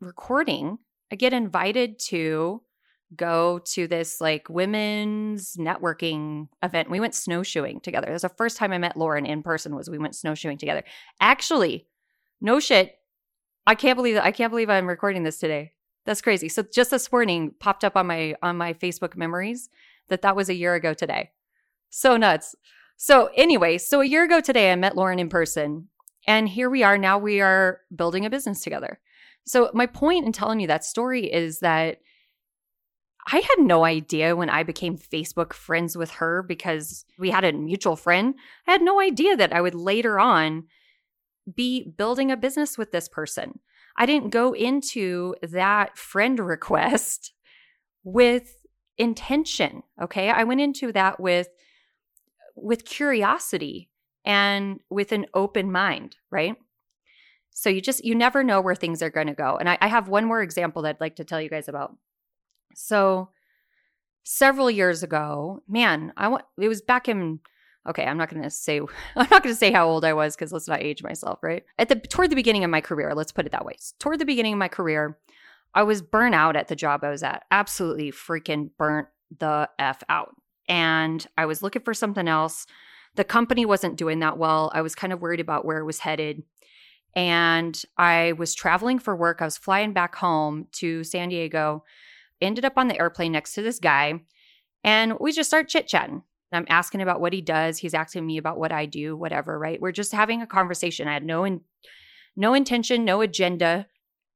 recording, 0.00 0.78
I 1.12 1.16
get 1.16 1.32
invited 1.32 1.98
to 2.08 2.62
go 3.16 3.58
to 3.60 3.86
this 3.86 4.20
like 4.20 4.48
women's 4.48 5.56
networking 5.56 6.48
event. 6.62 6.90
We 6.90 7.00
went 7.00 7.14
snowshoeing 7.14 7.80
together. 7.80 8.08
It 8.08 8.12
was 8.12 8.22
the 8.22 8.28
first 8.28 8.58
time 8.58 8.72
I 8.72 8.78
met 8.78 8.96
Lauren 8.96 9.24
in 9.24 9.42
person 9.42 9.74
was 9.74 9.88
we 9.88 9.98
went 9.98 10.14
snowshoeing 10.14 10.58
together. 10.58 10.84
Actually, 11.20 11.86
no 12.40 12.60
shit. 12.60 12.96
I 13.66 13.74
can't 13.74 13.96
believe 13.96 14.16
I 14.16 14.30
can't 14.30 14.50
believe 14.50 14.70
I'm 14.70 14.86
recording 14.86 15.22
this 15.22 15.38
today. 15.38 15.72
That's 16.04 16.22
crazy. 16.22 16.48
So 16.48 16.62
just 16.62 16.90
this 16.90 17.10
morning 17.10 17.54
popped 17.58 17.84
up 17.84 17.96
on 17.96 18.06
my 18.06 18.34
on 18.42 18.56
my 18.56 18.74
Facebook 18.74 19.16
memories 19.16 19.68
that 20.08 20.22
that 20.22 20.36
was 20.36 20.48
a 20.48 20.54
year 20.54 20.74
ago 20.74 20.94
today. 20.94 21.30
So 21.90 22.16
nuts. 22.16 22.54
So 22.96 23.30
anyway, 23.36 23.78
so 23.78 24.00
a 24.00 24.06
year 24.06 24.24
ago 24.24 24.40
today 24.40 24.72
I 24.72 24.76
met 24.76 24.96
Lauren 24.96 25.18
in 25.18 25.28
person 25.28 25.88
and 26.26 26.48
here 26.48 26.68
we 26.68 26.82
are 26.82 26.98
now 26.98 27.18
we 27.18 27.40
are 27.40 27.80
building 27.94 28.26
a 28.26 28.30
business 28.30 28.60
together. 28.60 29.00
So 29.46 29.70
my 29.72 29.86
point 29.86 30.26
in 30.26 30.32
telling 30.32 30.60
you 30.60 30.66
that 30.66 30.84
story 30.84 31.32
is 31.32 31.60
that 31.60 31.98
I 33.30 33.38
had 33.38 33.58
no 33.58 33.84
idea 33.84 34.36
when 34.36 34.48
I 34.50 34.62
became 34.62 34.96
Facebook 34.96 35.52
friends 35.52 35.96
with 35.96 36.10
her 36.12 36.42
because 36.42 37.04
we 37.18 37.30
had 37.30 37.44
a 37.44 37.52
mutual 37.52 37.96
friend. 37.96 38.34
I 38.66 38.72
had 38.72 38.82
no 38.82 39.00
idea 39.00 39.36
that 39.36 39.52
I 39.52 39.60
would 39.60 39.74
later 39.74 40.18
on 40.18 40.64
be 41.54 41.92
building 41.96 42.30
a 42.30 42.36
business 42.36 42.78
with 42.78 42.90
this 42.90 43.08
person. 43.08 43.60
I 43.96 44.06
didn't 44.06 44.30
go 44.30 44.52
into 44.54 45.34
that 45.42 45.98
friend 45.98 46.38
request 46.38 47.32
with 48.04 48.57
intention, 48.98 49.82
okay? 50.00 50.30
I 50.30 50.44
went 50.44 50.60
into 50.60 50.92
that 50.92 51.20
with 51.20 51.48
with 52.56 52.84
curiosity 52.84 53.88
and 54.24 54.80
with 54.90 55.12
an 55.12 55.26
open 55.32 55.70
mind, 55.70 56.16
right? 56.30 56.56
So 57.50 57.70
you 57.70 57.80
just 57.80 58.04
you 58.04 58.14
never 58.14 58.44
know 58.44 58.60
where 58.60 58.74
things 58.74 59.02
are 59.02 59.10
going 59.10 59.26
to 59.28 59.34
go. 59.34 59.56
And 59.56 59.68
I, 59.68 59.78
I 59.80 59.88
have 59.88 60.08
one 60.08 60.24
more 60.24 60.42
example 60.42 60.82
that 60.82 60.96
I'd 60.96 61.00
like 61.00 61.16
to 61.16 61.24
tell 61.24 61.40
you 61.40 61.48
guys 61.48 61.68
about. 61.68 61.96
So 62.74 63.30
several 64.22 64.70
years 64.70 65.02
ago, 65.02 65.62
man, 65.68 66.12
I 66.16 66.28
want 66.28 66.44
it 66.60 66.68
was 66.68 66.82
back 66.82 67.08
in 67.08 67.40
okay, 67.88 68.04
I'm 68.04 68.18
not 68.18 68.28
going 68.28 68.42
to 68.42 68.50
say 68.50 68.80
I'm 69.16 69.28
not 69.30 69.42
going 69.42 69.54
to 69.54 69.58
say 69.58 69.72
how 69.72 69.88
old 69.88 70.04
I 70.04 70.12
was 70.12 70.36
cuz 70.36 70.52
let's 70.52 70.68
not 70.68 70.82
age 70.82 71.02
myself, 71.02 71.42
right? 71.42 71.64
At 71.78 71.88
the 71.88 71.96
toward 71.96 72.30
the 72.30 72.36
beginning 72.36 72.64
of 72.64 72.70
my 72.70 72.80
career, 72.80 73.14
let's 73.14 73.32
put 73.32 73.46
it 73.46 73.52
that 73.52 73.64
way. 73.64 73.76
Toward 73.98 74.18
the 74.18 74.24
beginning 74.24 74.52
of 74.52 74.58
my 74.58 74.68
career, 74.68 75.18
I 75.74 75.82
was 75.82 76.02
burnt 76.02 76.34
out 76.34 76.56
at 76.56 76.68
the 76.68 76.76
job 76.76 77.04
I 77.04 77.10
was 77.10 77.22
at. 77.22 77.44
Absolutely 77.50 78.10
freaking 78.10 78.70
burnt 78.78 79.08
the 79.38 79.68
f 79.78 80.02
out. 80.08 80.34
And 80.68 81.26
I 81.36 81.46
was 81.46 81.62
looking 81.62 81.82
for 81.82 81.94
something 81.94 82.28
else. 82.28 82.66
The 83.14 83.24
company 83.24 83.64
wasn't 83.64 83.96
doing 83.96 84.20
that 84.20 84.38
well. 84.38 84.70
I 84.74 84.82
was 84.82 84.94
kind 84.94 85.12
of 85.12 85.20
worried 85.20 85.40
about 85.40 85.64
where 85.64 85.78
it 85.78 85.84
was 85.84 86.00
headed. 86.00 86.42
And 87.14 87.80
I 87.96 88.32
was 88.32 88.54
traveling 88.54 88.98
for 88.98 89.16
work. 89.16 89.40
I 89.40 89.46
was 89.46 89.56
flying 89.56 89.92
back 89.92 90.14
home 90.14 90.66
to 90.72 91.04
San 91.04 91.30
Diego 91.30 91.84
ended 92.40 92.64
up 92.64 92.74
on 92.76 92.88
the 92.88 92.98
airplane 92.98 93.32
next 93.32 93.54
to 93.54 93.62
this 93.62 93.78
guy 93.78 94.20
and 94.84 95.18
we 95.18 95.32
just 95.32 95.50
start 95.50 95.68
chit 95.68 95.88
chatting. 95.88 96.22
I'm 96.52 96.66
asking 96.68 97.02
about 97.02 97.20
what 97.20 97.32
he 97.32 97.42
does. 97.42 97.78
He's 97.78 97.94
asking 97.94 98.26
me 98.26 98.38
about 98.38 98.58
what 98.58 98.72
I 98.72 98.86
do, 98.86 99.16
whatever, 99.16 99.58
right? 99.58 99.80
We're 99.80 99.92
just 99.92 100.12
having 100.12 100.40
a 100.40 100.46
conversation. 100.46 101.08
I 101.08 101.12
had 101.12 101.24
no 101.24 101.44
in, 101.44 101.60
no 102.36 102.54
intention, 102.54 103.04
no 103.04 103.20
agenda. 103.20 103.86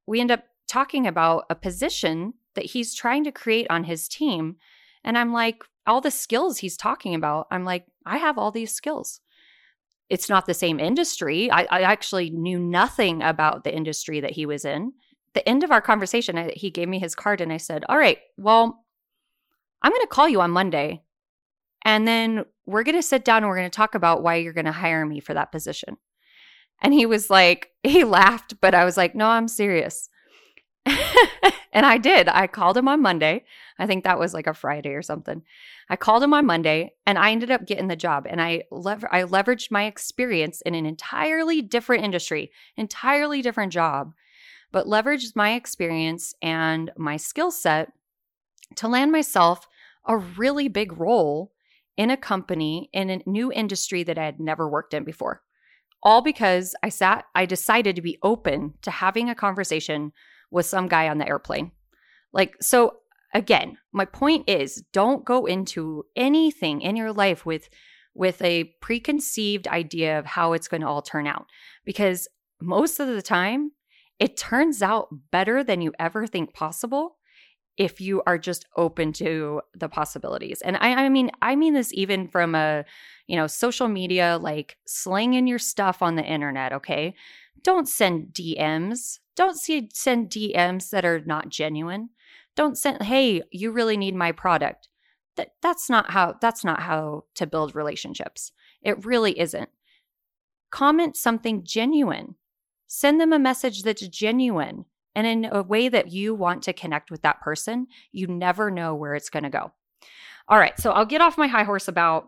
We 0.07 0.21
end 0.21 0.31
up 0.31 0.45
talking 0.73 1.07
about 1.07 1.45
a 1.51 1.55
position 1.55 2.35
that 2.55 2.67
he's 2.67 2.95
trying 2.95 3.25
to 3.25 3.33
create 3.33 3.67
on 3.71 3.85
his 3.85 4.09
team. 4.09 4.57
And 5.05 5.19
I'm 5.19 5.33
like, 5.33 5.65
all 5.87 6.01
the 6.01 6.11
skills 6.11 6.59
he's 6.59 6.77
talking 6.77 7.15
about, 7.15 7.47
I'm 7.51 7.65
like, 7.65 7.87
I 8.07 8.19
have 8.19 8.39
all 8.39 8.51
these 8.51 8.73
skills. 8.73 9.21
It's 10.09 10.29
not 10.29 10.47
the 10.47 10.55
same 10.55 10.79
industry. 10.79 11.51
I, 11.51 11.67
I 11.71 11.83
actually 11.83 12.31
knew 12.31 12.59
nothing 12.59 13.23
about 13.23 13.65
the 13.65 13.75
industry 13.75 14.21
that 14.21 14.33
he 14.33 14.47
was 14.47 14.65
in 14.65 14.93
the 15.35 15.47
end 15.49 15.65
of 15.65 15.71
our 15.71 15.81
conversation, 15.81 16.39
I, 16.39 16.53
he 16.55 16.71
gave 16.71 16.89
me 16.89 16.99
his 16.99 17.15
card 17.15 17.41
and 17.41 17.53
I 17.53 17.57
said, 17.57 17.85
All 17.89 17.99
right, 17.99 18.19
well, 18.37 18.85
I'm 19.81 19.93
going 19.93 20.03
to 20.03 20.07
call 20.07 20.29
you 20.29 20.41
on 20.41 20.51
Monday. 20.51 21.03
And 21.85 22.07
then 22.07 22.45
we're 22.67 22.85
going 22.85 22.97
to 22.97 23.03
sit 23.03 23.25
down 23.25 23.39
and 23.39 23.49
we're 23.49 23.57
going 23.57 23.71
to 23.71 23.77
talk 23.77 23.95
about 23.95 24.23
why 24.23 24.37
you're 24.37 24.53
going 24.53 24.67
to 24.67 24.73
hire 24.73 25.05
me 25.05 25.21
for 25.21 25.35
that 25.35 25.51
position. 25.51 25.97
And 26.81 26.95
he 26.95 27.07
was 27.07 27.29
like, 27.29 27.71
he 27.83 28.05
laughed, 28.05 28.61
but 28.61 28.75
I 28.75 28.85
was 28.85 28.97
like, 28.97 29.15
no, 29.15 29.27
I'm 29.27 29.49
serious. 29.49 30.09
and 31.73 31.87
I 31.87 31.99
did. 31.99 32.29
I 32.29 32.47
called 32.47 32.77
him 32.77 32.89
on 32.89 33.03
Monday. 33.03 33.45
I 33.79 33.87
think 33.87 34.05
that 34.05 34.19
was 34.19 34.35
like 34.35 34.47
a 34.47 34.55
Friday 34.55 34.91
or 34.91 35.03
something. 35.03 35.43
I 35.89 35.97
called 35.97 36.23
him 36.23 36.35
on 36.35 36.47
Monday 36.47 36.95
and 37.07 37.19
I 37.19 37.33
ended 37.33 37.51
up 37.51 37.67
getting 37.67 37.89
the 37.89 37.97
job. 37.97 38.27
And 38.29 38.41
I 38.41 38.65
lever- 38.71 39.13
I 39.13 39.23
leveraged 39.23 39.71
my 39.71 39.85
experience 39.85 40.61
in 40.63 40.75
an 40.75 40.87
entirely 40.87 41.63
different 41.63 42.05
industry, 42.05 42.51
entirely 42.77 43.43
different 43.43 43.73
job 43.73 44.13
but 44.73 44.87
leveraged 44.87 45.37
my 45.37 45.53
experience 45.53 46.35
and 46.43 46.91
my 46.97 47.17
skill 47.17 47.51
set 47.51 47.93
to 48.75 48.89
land 48.89 49.13
myself 49.13 49.69
a 50.07 50.17
really 50.17 50.67
big 50.67 50.99
role 50.99 51.53
in 51.97 52.11
a 52.11 52.17
company 52.17 52.89
in 52.93 53.11
a 53.11 53.21
new 53.27 53.53
industry 53.53 54.03
that 54.03 54.19
I 54.19 54.25
had 54.25 54.41
never 54.41 54.69
worked 54.69 54.95
in 54.95 55.05
before. 55.05 55.43
All 56.03 56.23
because 56.23 56.75
I 56.83 56.89
sat, 56.89 57.27
I 57.35 57.47
decided 57.47 57.95
to 57.95 58.03
be 58.03 58.19
open 58.23 58.75
to 58.83 58.91
having 58.91 59.29
a 59.29 59.35
conversation 59.35 60.13
with 60.53 60.67
some 60.67 60.87
guy 60.87 61.09
on 61.09 61.19
the 61.19 61.27
airplane. 61.27 61.73
Like, 62.33 62.57
so 62.61 62.99
again, 63.35 63.79
my 63.93 64.05
point 64.05 64.49
is 64.49 64.85
don't 64.93 65.25
go 65.25 65.47
into 65.47 66.05
anything 66.15 66.83
in 66.83 66.95
your 66.95 67.13
life 67.13 67.45
with 67.45 67.69
with 68.15 68.43
a 68.43 68.65
preconceived 68.83 69.67
idea 69.67 70.19
of 70.19 70.27
how 70.27 70.53
it's 70.53 70.69
going 70.69 70.83
to 70.83 70.87
all 70.87 71.01
turn 71.01 71.27
out 71.27 71.47
because 71.87 72.29
most 72.61 73.01
of 73.01 73.09
the 73.09 73.23
time 73.23 73.73
it 74.19 74.37
turns 74.37 74.83
out 74.83 75.09
better 75.31 75.65
than 75.65 75.81
you 75.81 75.95
ever 75.99 76.27
think 76.27 76.53
possible 76.53 77.17
if 77.79 78.03
you 78.03 78.23
are 78.27 78.37
just 78.37 78.67
open 78.77 79.15
to 79.15 79.63
the 79.75 79.89
possibilities. 79.89 80.61
And 80.61 80.77
I, 80.77 81.07
I 81.07 81.09
mean, 81.09 81.31
I 81.41 81.57
mean 81.57 81.73
this 81.73 81.93
even 81.95 82.29
from 82.29 82.55
a, 82.55 82.85
you 83.27 83.37
know, 83.37 83.47
social 83.47 83.89
media, 83.89 84.39
like 84.41 84.77
slinging 84.87 85.47
your 85.47 85.59
stuff 85.59 86.03
on 86.03 86.17
the 86.17 86.25
internet. 86.25 86.75
Okay, 86.75 87.15
don't 87.63 87.89
send 87.89 88.29
DMs. 88.33 89.19
Don't 89.37 89.57
see 89.57 89.89
send 89.93 90.31
DMs 90.31 90.91
that 90.91 91.05
are 91.05 91.21
not 91.21 91.49
genuine. 91.49 92.11
Don't 92.55 92.77
send, 92.77 93.03
hey, 93.03 93.43
you 93.51 93.71
really 93.71 93.97
need 93.97 94.15
my 94.15 94.33
product. 94.33 94.89
That 95.37 95.53
that's 95.63 95.89
not 95.89 96.11
how 96.11 96.35
that's 96.41 96.65
not 96.65 96.81
how 96.81 97.25
to 97.37 97.47
build 97.47 97.75
relationships. 97.75 98.53
It 98.83 99.05
really 99.05 99.39
isn't. 99.39 99.71
Comment 100.71 101.17
something 101.17 101.65
genuine. 101.65 102.35
Send 102.87 103.21
them 103.21 103.33
a 103.33 103.39
message 103.39 103.83
that's 103.83 104.07
genuine 104.09 104.85
and 105.15 105.27
in 105.27 105.45
a 105.51 105.63
way 105.63 105.89
that 105.89 106.11
you 106.11 106.35
want 106.35 106.63
to 106.65 106.73
connect 106.73 107.11
with 107.11 107.23
that 107.23 107.41
person. 107.41 107.87
You 108.11 108.27
never 108.27 108.71
know 108.71 108.95
where 108.95 109.15
it's 109.15 109.31
going 109.31 109.45
to 109.45 109.51
go. 109.51 109.73
All 110.49 110.59
right, 110.59 110.79
so 110.79 110.91
I'll 110.91 111.07
get 111.07 111.21
off 111.21 111.39
my 111.39 111.47
high 111.47 111.65
horse 111.65 111.89
about 111.89 112.27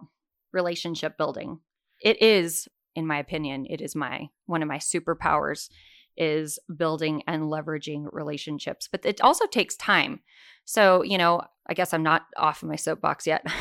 relationship 0.52 1.18
building. 1.18 1.60
It 2.00 2.22
is, 2.22 2.68
in 2.94 3.06
my 3.06 3.18
opinion, 3.18 3.66
it 3.68 3.80
is 3.80 3.94
my 3.94 4.28
one 4.46 4.62
of 4.62 4.68
my 4.68 4.78
superpowers 4.78 5.68
is 6.16 6.58
building 6.76 7.22
and 7.26 7.44
leveraging 7.44 8.06
relationships, 8.12 8.88
but 8.90 9.04
it 9.04 9.20
also 9.20 9.46
takes 9.46 9.76
time. 9.76 10.20
So, 10.64 11.02
you 11.02 11.18
know, 11.18 11.42
I 11.66 11.74
guess 11.74 11.92
I'm 11.92 12.02
not 12.02 12.26
off 12.36 12.62
of 12.62 12.68
my 12.68 12.76
soapbox 12.76 13.26
yet. 13.26 13.44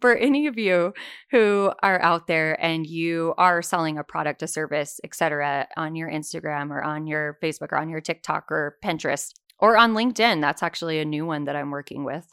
for 0.00 0.14
any 0.14 0.46
of 0.46 0.58
you 0.58 0.92
who 1.30 1.72
are 1.82 2.00
out 2.02 2.26
there 2.26 2.62
and 2.62 2.86
you 2.86 3.34
are 3.38 3.62
selling 3.62 3.98
a 3.98 4.04
product, 4.04 4.42
a 4.42 4.46
service, 4.46 5.00
etc., 5.02 5.66
on 5.76 5.96
your 5.96 6.10
Instagram 6.10 6.70
or 6.70 6.82
on 6.82 7.06
your 7.06 7.38
Facebook 7.42 7.72
or 7.72 7.78
on 7.78 7.88
your 7.88 8.00
TikTok 8.00 8.50
or 8.50 8.76
Pinterest 8.84 9.32
or 9.58 9.76
on 9.76 9.94
LinkedIn, 9.94 10.40
that's 10.40 10.62
actually 10.62 10.98
a 10.98 11.04
new 11.04 11.26
one 11.26 11.44
that 11.44 11.56
I'm 11.56 11.70
working 11.70 12.04
with. 12.04 12.26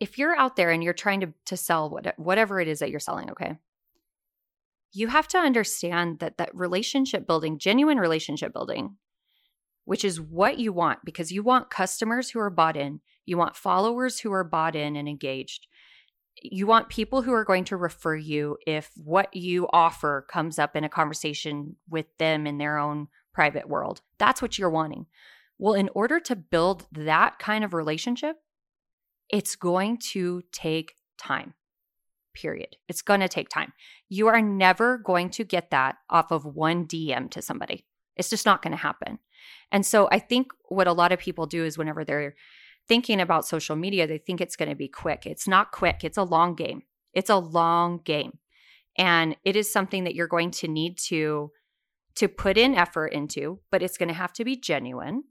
If 0.00 0.18
you're 0.18 0.36
out 0.36 0.56
there 0.56 0.70
and 0.70 0.82
you're 0.82 0.92
trying 0.92 1.20
to, 1.20 1.32
to 1.46 1.56
sell 1.56 1.90
what, 1.90 2.14
whatever 2.18 2.60
it 2.60 2.68
is 2.68 2.78
that 2.80 2.90
you're 2.90 3.00
selling, 3.00 3.30
okay, 3.30 3.58
you 4.92 5.08
have 5.08 5.28
to 5.28 5.38
understand 5.38 6.18
that 6.20 6.38
that 6.38 6.54
relationship 6.54 7.26
building, 7.26 7.58
genuine 7.58 7.98
relationship 7.98 8.52
building, 8.52 8.96
which 9.84 10.04
is 10.04 10.20
what 10.20 10.58
you 10.58 10.72
want 10.72 11.00
because 11.04 11.30
you 11.30 11.42
want 11.42 11.70
customers 11.70 12.30
who 12.30 12.40
are 12.40 12.50
bought 12.50 12.76
in, 12.76 13.00
you 13.26 13.36
want 13.36 13.56
followers 13.56 14.20
who 14.20 14.32
are 14.32 14.44
bought 14.44 14.74
in 14.74 14.96
and 14.96 15.08
engaged 15.08 15.66
you 16.42 16.66
want 16.66 16.88
people 16.88 17.22
who 17.22 17.32
are 17.32 17.44
going 17.44 17.64
to 17.64 17.76
refer 17.76 18.14
you 18.14 18.56
if 18.66 18.90
what 18.96 19.34
you 19.34 19.68
offer 19.72 20.26
comes 20.30 20.58
up 20.58 20.76
in 20.76 20.84
a 20.84 20.88
conversation 20.88 21.76
with 21.88 22.06
them 22.18 22.46
in 22.46 22.58
their 22.58 22.78
own 22.78 23.08
private 23.32 23.68
world. 23.68 24.00
That's 24.18 24.42
what 24.42 24.58
you're 24.58 24.70
wanting. 24.70 25.06
Well, 25.58 25.74
in 25.74 25.90
order 25.94 26.20
to 26.20 26.36
build 26.36 26.86
that 26.92 27.38
kind 27.38 27.64
of 27.64 27.74
relationship, 27.74 28.36
it's 29.28 29.56
going 29.56 29.98
to 30.12 30.42
take 30.52 30.94
time. 31.18 31.54
Period. 32.34 32.76
It's 32.88 33.02
going 33.02 33.20
to 33.20 33.28
take 33.28 33.48
time. 33.48 33.72
You 34.08 34.28
are 34.28 34.40
never 34.40 34.98
going 34.98 35.30
to 35.30 35.44
get 35.44 35.70
that 35.70 35.96
off 36.08 36.30
of 36.30 36.44
one 36.44 36.86
DM 36.86 37.30
to 37.30 37.42
somebody. 37.42 37.84
It's 38.16 38.30
just 38.30 38.46
not 38.46 38.62
going 38.62 38.72
to 38.72 38.76
happen. 38.76 39.18
And 39.72 39.84
so 39.84 40.08
I 40.10 40.18
think 40.18 40.52
what 40.68 40.86
a 40.86 40.92
lot 40.92 41.12
of 41.12 41.18
people 41.18 41.46
do 41.46 41.64
is 41.64 41.78
whenever 41.78 42.04
they're 42.04 42.34
thinking 42.86 43.20
about 43.20 43.46
social 43.46 43.76
media, 43.76 44.06
they 44.06 44.18
think 44.18 44.40
it's 44.40 44.56
going 44.56 44.68
to 44.68 44.74
be 44.74 44.88
quick. 44.88 45.26
It's 45.26 45.46
not 45.46 45.72
quick, 45.72 46.04
it's 46.04 46.18
a 46.18 46.22
long 46.22 46.54
game. 46.54 46.82
It's 47.12 47.30
a 47.30 47.36
long 47.36 48.00
game. 48.04 48.38
And 48.96 49.36
it 49.44 49.56
is 49.56 49.72
something 49.72 50.04
that 50.04 50.14
you're 50.14 50.26
going 50.26 50.50
to 50.52 50.68
need 50.68 50.98
to 51.08 51.52
to 52.16 52.26
put 52.26 52.58
in 52.58 52.74
effort 52.74 53.08
into, 53.08 53.60
but 53.70 53.80
it's 53.80 53.96
going 53.96 54.08
to 54.08 54.14
have 54.14 54.32
to 54.32 54.44
be 54.44 54.56
genuine. 54.56 55.22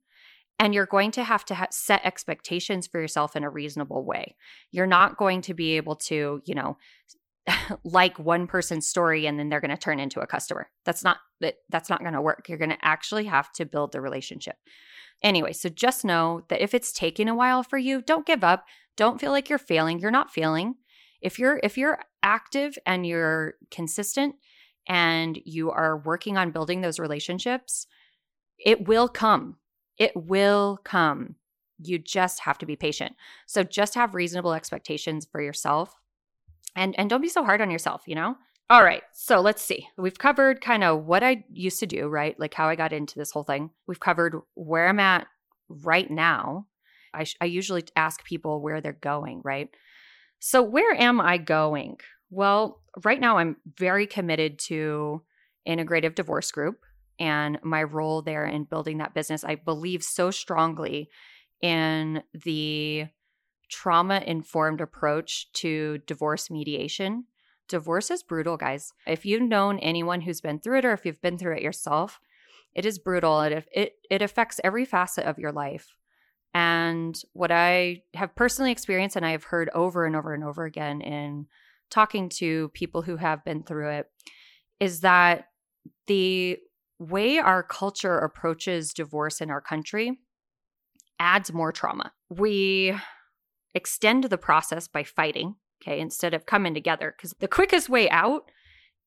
And 0.59 0.73
you're 0.73 0.87
going 0.87 1.11
to 1.11 1.23
have 1.23 1.45
to 1.45 1.55
ha- 1.55 1.67
set 1.71 2.03
expectations 2.03 2.87
for 2.87 2.99
yourself 2.99 3.35
in 3.35 3.43
a 3.43 3.49
reasonable 3.49 4.03
way. 4.03 4.35
You're 4.71 4.87
not 4.87 5.17
going 5.17 5.41
to 5.41 5.53
be 5.53 5.77
able 5.77 5.95
to, 5.95 6.41
you 6.45 6.55
know, 6.55 6.77
like 7.83 8.17
one 8.19 8.47
person's 8.47 8.87
story 8.87 9.25
and 9.25 9.39
then 9.39 9.49
they're 9.49 9.61
going 9.61 9.71
to 9.71 9.77
turn 9.77 9.99
into 9.99 10.19
a 10.19 10.27
customer. 10.27 10.69
That's 10.85 11.03
not 11.03 11.17
that 11.41 11.55
that's 11.69 11.89
not 11.89 12.01
going 12.01 12.13
to 12.13 12.21
work. 12.21 12.49
You're 12.49 12.57
going 12.57 12.71
to 12.71 12.85
actually 12.85 13.25
have 13.25 13.51
to 13.53 13.65
build 13.65 13.91
the 13.91 14.01
relationship. 14.01 14.55
Anyway, 15.23 15.53
so 15.53 15.69
just 15.69 16.05
know 16.05 16.43
that 16.49 16.61
if 16.61 16.73
it's 16.73 16.91
taking 16.91 17.27
a 17.27 17.35
while 17.35 17.63
for 17.63 17.77
you, 17.77 18.01
don't 18.01 18.25
give 18.25 18.43
up. 18.43 18.65
Don't 18.95 19.19
feel 19.19 19.31
like 19.31 19.49
you're 19.49 19.59
failing. 19.59 19.99
You're 19.99 20.11
not 20.11 20.31
failing. 20.31 20.75
If 21.21 21.39
you're 21.39 21.59
if 21.63 21.77
you're 21.77 21.99
active 22.21 22.77
and 22.85 23.05
you're 23.05 23.55
consistent 23.71 24.35
and 24.87 25.39
you 25.45 25.71
are 25.71 25.97
working 25.97 26.37
on 26.37 26.51
building 26.51 26.81
those 26.81 26.99
relationships, 26.99 27.87
it 28.57 28.87
will 28.87 29.07
come. 29.07 29.57
It 29.97 30.11
will 30.15 30.79
come. 30.83 31.35
You 31.79 31.99
just 31.99 32.41
have 32.41 32.57
to 32.59 32.65
be 32.65 32.75
patient. 32.75 33.15
So 33.45 33.63
just 33.63 33.95
have 33.95 34.15
reasonable 34.15 34.53
expectations 34.53 35.27
for 35.31 35.41
yourself 35.41 35.95
and 36.75 36.97
and 36.97 37.09
don't 37.09 37.21
be 37.21 37.29
so 37.29 37.43
hard 37.43 37.61
on 37.61 37.71
yourself, 37.71 38.03
you 38.05 38.15
know? 38.15 38.35
All 38.69 38.83
right. 38.83 39.03
So 39.13 39.39
let's 39.39 39.61
see. 39.61 39.87
We've 39.97 40.17
covered 40.17 40.59
kind 40.59 40.83
of 40.83 41.05
what 41.05 41.23
I 41.23 41.45
used 41.51 41.79
to 41.79 41.87
do, 41.87 42.07
right? 42.07 42.37
Like 42.39 42.53
how 42.53 42.67
I 42.67 42.75
got 42.75 42.91
into 42.93 43.17
this 43.17 43.31
whole 43.31 43.43
thing. 43.43 43.69
We've 43.87 43.99
covered 43.99 44.35
where 44.55 44.89
I'm 44.89 44.99
at 44.99 45.27
right 45.69 46.09
now. 46.09 46.67
I, 47.13 47.23
sh- 47.23 47.37
I 47.39 47.45
usually 47.45 47.85
ask 47.95 48.23
people 48.25 48.61
where 48.61 48.81
they're 48.81 48.91
going, 48.91 49.41
right? 49.43 49.69
So, 50.39 50.61
where 50.61 50.93
am 50.93 51.19
I 51.21 51.37
going? 51.37 51.97
Well, 52.29 52.81
right 53.03 53.19
now 53.19 53.37
I'm 53.37 53.55
very 53.77 54.05
committed 54.05 54.59
to 54.67 55.23
Integrative 55.67 56.15
Divorce 56.15 56.51
Group 56.51 56.79
and 57.19 57.59
my 57.63 57.83
role 57.83 58.21
there 58.21 58.45
in 58.45 58.63
building 58.63 58.97
that 58.99 59.13
business. 59.13 59.43
I 59.43 59.55
believe 59.55 60.03
so 60.03 60.31
strongly 60.31 61.09
in 61.61 62.23
the 62.33 63.07
trauma 63.69 64.23
informed 64.25 64.81
approach 64.81 65.51
to 65.53 65.99
divorce 65.99 66.49
mediation. 66.49 67.25
Divorce 67.67 68.11
is 68.11 68.23
brutal, 68.23 68.55
guys. 68.55 68.93
If 69.05 69.25
you've 69.25 69.41
known 69.41 69.79
anyone 69.79 70.21
who's 70.21 70.41
been 70.41 70.59
through 70.59 70.79
it 70.79 70.85
or 70.85 70.93
if 70.93 71.05
you've 71.05 71.21
been 71.21 71.37
through 71.37 71.57
it 71.57 71.63
yourself, 71.63 72.19
it 72.73 72.85
is 72.85 72.99
brutal. 72.99 73.41
It, 73.41 73.67
it, 73.73 73.93
it 74.09 74.21
affects 74.21 74.61
every 74.63 74.85
facet 74.85 75.25
of 75.25 75.39
your 75.39 75.51
life. 75.51 75.95
And 76.53 77.19
what 77.33 77.51
I 77.51 78.03
have 78.13 78.35
personally 78.35 78.71
experienced 78.71 79.15
and 79.15 79.25
I 79.25 79.31
have 79.31 79.43
heard 79.43 79.69
over 79.73 80.05
and 80.05 80.15
over 80.15 80.33
and 80.33 80.43
over 80.43 80.63
again 80.63 81.01
in 81.01 81.47
talking 81.89 82.29
to 82.29 82.69
people 82.69 83.01
who 83.01 83.17
have 83.17 83.43
been 83.43 83.63
through 83.63 83.89
it 83.89 84.07
is 84.79 85.01
that 85.01 85.49
the 86.07 86.57
way 86.99 87.37
our 87.37 87.63
culture 87.63 88.17
approaches 88.17 88.93
divorce 88.93 89.41
in 89.41 89.49
our 89.49 89.61
country 89.61 90.19
adds 91.19 91.53
more 91.53 91.71
trauma. 91.71 92.11
We 92.29 92.95
extend 93.73 94.25
the 94.25 94.37
process 94.37 94.87
by 94.87 95.03
fighting, 95.03 95.55
okay, 95.81 95.99
instead 95.99 96.33
of 96.33 96.45
coming 96.45 96.73
together 96.73 97.13
because 97.15 97.33
the 97.39 97.47
quickest 97.47 97.89
way 97.89 98.09
out 98.09 98.43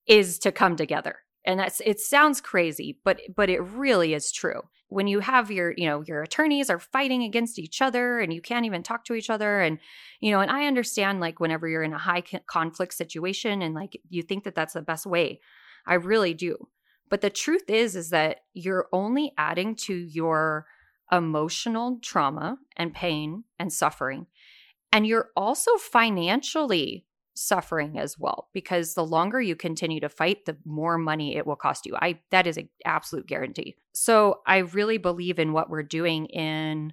is 0.06 0.38
to 0.40 0.52
come 0.52 0.76
together. 0.76 1.16
And 1.44 1.58
that's 1.58 1.80
it 1.84 2.00
sounds 2.00 2.40
crazy, 2.40 2.98
but 3.04 3.20
but 3.34 3.48
it 3.48 3.62
really 3.62 4.14
is 4.14 4.30
true. 4.30 4.62
When 4.88 5.06
you 5.06 5.20
have 5.20 5.50
your, 5.50 5.72
you 5.76 5.86
know, 5.86 6.02
your 6.02 6.22
attorneys 6.22 6.68
are 6.68 6.80
fighting 6.80 7.22
against 7.22 7.58
each 7.58 7.80
other 7.80 8.18
and 8.18 8.32
you 8.32 8.42
can't 8.42 8.66
even 8.66 8.82
talk 8.82 9.04
to 9.04 9.14
each 9.14 9.30
other 9.30 9.60
and 9.60 9.78
you 10.20 10.32
know, 10.32 10.40
and 10.40 10.50
I 10.50 10.66
understand 10.66 11.20
like 11.20 11.40
whenever 11.40 11.68
you're 11.68 11.82
in 11.82 11.92
a 11.92 11.98
high 11.98 12.22
conflict 12.46 12.94
situation 12.94 13.62
and 13.62 13.74
like 13.74 13.98
you 14.08 14.22
think 14.22 14.44
that 14.44 14.54
that's 14.54 14.74
the 14.74 14.82
best 14.82 15.06
way. 15.06 15.40
I 15.86 15.94
really 15.94 16.34
do. 16.34 16.68
But 17.10 17.20
the 17.20 17.30
truth 17.30 17.68
is 17.68 17.96
is 17.96 18.10
that 18.10 18.44
you're 18.54 18.88
only 18.92 19.32
adding 19.36 19.74
to 19.86 19.94
your 19.94 20.66
emotional 21.12 21.98
trauma 22.02 22.56
and 22.76 22.94
pain 22.94 23.44
and 23.58 23.72
suffering. 23.72 24.26
And 24.92 25.06
you're 25.06 25.30
also 25.36 25.76
financially 25.76 27.04
suffering 27.34 27.98
as 27.98 28.18
well 28.18 28.48
because 28.52 28.94
the 28.94 29.04
longer 29.04 29.40
you 29.40 29.56
continue 29.56 30.00
to 30.00 30.08
fight 30.08 30.44
the 30.44 30.56
more 30.64 30.98
money 30.98 31.36
it 31.36 31.46
will 31.46 31.56
cost 31.56 31.86
you 31.86 31.96
i 31.96 32.18
that 32.30 32.46
is 32.46 32.56
an 32.58 32.68
absolute 32.84 33.26
guarantee 33.26 33.76
so 33.94 34.40
i 34.46 34.58
really 34.58 34.98
believe 34.98 35.38
in 35.38 35.52
what 35.52 35.70
we're 35.70 35.82
doing 35.82 36.26
in 36.26 36.92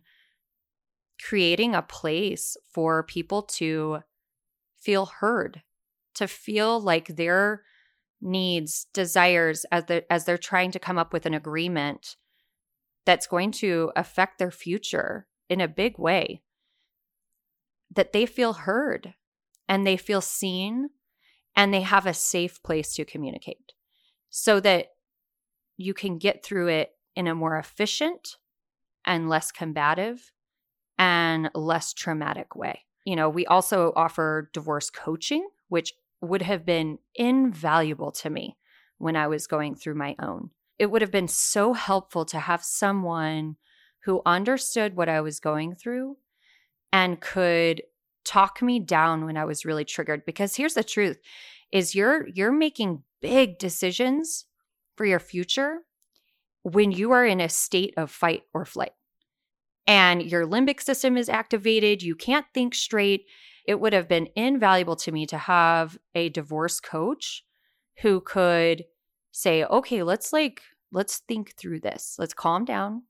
creating 1.21 1.73
a 1.75 1.81
place 1.81 2.55
for 2.71 3.03
people 3.03 3.41
to 3.41 3.97
feel 4.79 5.07
heard 5.07 5.63
to 6.13 6.27
feel 6.27 6.79
like 6.79 7.07
their 7.07 7.63
needs 8.21 8.87
desires 8.93 9.65
as 9.71 9.85
the 9.85 10.11
as 10.11 10.25
they're 10.25 10.37
trying 10.37 10.71
to 10.71 10.79
come 10.79 10.97
up 10.97 11.13
with 11.13 11.25
an 11.25 11.33
agreement 11.33 12.15
that's 13.05 13.27
going 13.27 13.51
to 13.51 13.91
affect 13.95 14.39
their 14.39 14.51
future 14.51 15.27
in 15.49 15.61
a 15.61 15.67
big 15.67 15.97
way 15.97 16.41
that 17.95 18.13
they 18.13 18.25
feel 18.25 18.53
heard 18.53 19.13
and 19.69 19.85
they 19.85 19.97
feel 19.97 20.21
seen 20.21 20.89
and 21.55 21.73
they 21.73 21.81
have 21.81 22.05
a 22.05 22.13
safe 22.13 22.61
place 22.63 22.95
to 22.95 23.05
communicate 23.05 23.73
so 24.29 24.59
that 24.59 24.87
you 25.77 25.93
can 25.93 26.17
get 26.17 26.43
through 26.43 26.67
it 26.67 26.91
in 27.15 27.27
a 27.27 27.35
more 27.35 27.57
efficient 27.57 28.37
and 29.05 29.29
less 29.29 29.51
combative 29.51 30.31
and 30.97 31.49
less 31.53 31.93
traumatic 31.93 32.55
way. 32.55 32.81
You 33.05 33.15
know, 33.15 33.29
we 33.29 33.45
also 33.45 33.93
offer 33.95 34.49
divorce 34.53 34.89
coaching, 34.89 35.47
which 35.69 35.93
would 36.21 36.41
have 36.41 36.65
been 36.65 36.99
invaluable 37.15 38.11
to 38.11 38.29
me 38.29 38.57
when 38.97 39.15
I 39.15 39.27
was 39.27 39.47
going 39.47 39.75
through 39.75 39.95
my 39.95 40.15
own. 40.21 40.51
It 40.79 40.91
would 40.91 41.01
have 41.01 41.11
been 41.11 41.27
so 41.27 41.73
helpful 41.73 42.25
to 42.25 42.39
have 42.39 42.63
someone 42.63 43.57
who 44.03 44.21
understood 44.25 44.95
what 44.95 45.09
I 45.09 45.21
was 45.21 45.39
going 45.39 45.75
through 45.75 46.17
and 46.93 47.19
could 47.19 47.81
talk 48.23 48.61
me 48.61 48.79
down 48.79 49.25
when 49.25 49.37
I 49.37 49.45
was 49.45 49.65
really 49.65 49.85
triggered. 49.85 50.25
Because 50.25 50.55
here's 50.55 50.73
the 50.73 50.83
truth 50.83 51.19
is 51.71 51.95
you're 51.95 52.27
you're 52.27 52.51
making 52.51 53.03
big 53.21 53.57
decisions 53.57 54.45
for 54.95 55.05
your 55.05 55.19
future 55.19 55.79
when 56.63 56.91
you 56.91 57.11
are 57.11 57.25
in 57.25 57.39
a 57.39 57.49
state 57.49 57.93
of 57.97 58.11
fight 58.11 58.43
or 58.53 58.65
flight. 58.65 58.91
And 59.85 60.21
your 60.21 60.45
limbic 60.45 60.81
system 60.81 61.15
is 61.15 61.29
activated. 61.29 62.03
You 62.03 62.15
can't 62.15 62.45
think 62.53 62.75
straight 62.75 63.25
it 63.67 63.79
would 63.79 63.93
have 63.93 64.07
been 64.07 64.29
invaluable 64.35 64.95
to 64.95 65.11
me 65.11 65.25
to 65.27 65.37
have 65.37 65.97
a 66.15 66.29
divorce 66.29 66.79
coach 66.79 67.43
who 68.01 68.21
could 68.21 68.85
say 69.31 69.63
okay 69.65 70.01
let's 70.01 70.33
like 70.33 70.61
let's 70.91 71.19
think 71.27 71.55
through 71.55 71.79
this. 71.79 72.15
Let's 72.17 72.33
calm 72.33 72.65
down. 72.65 73.03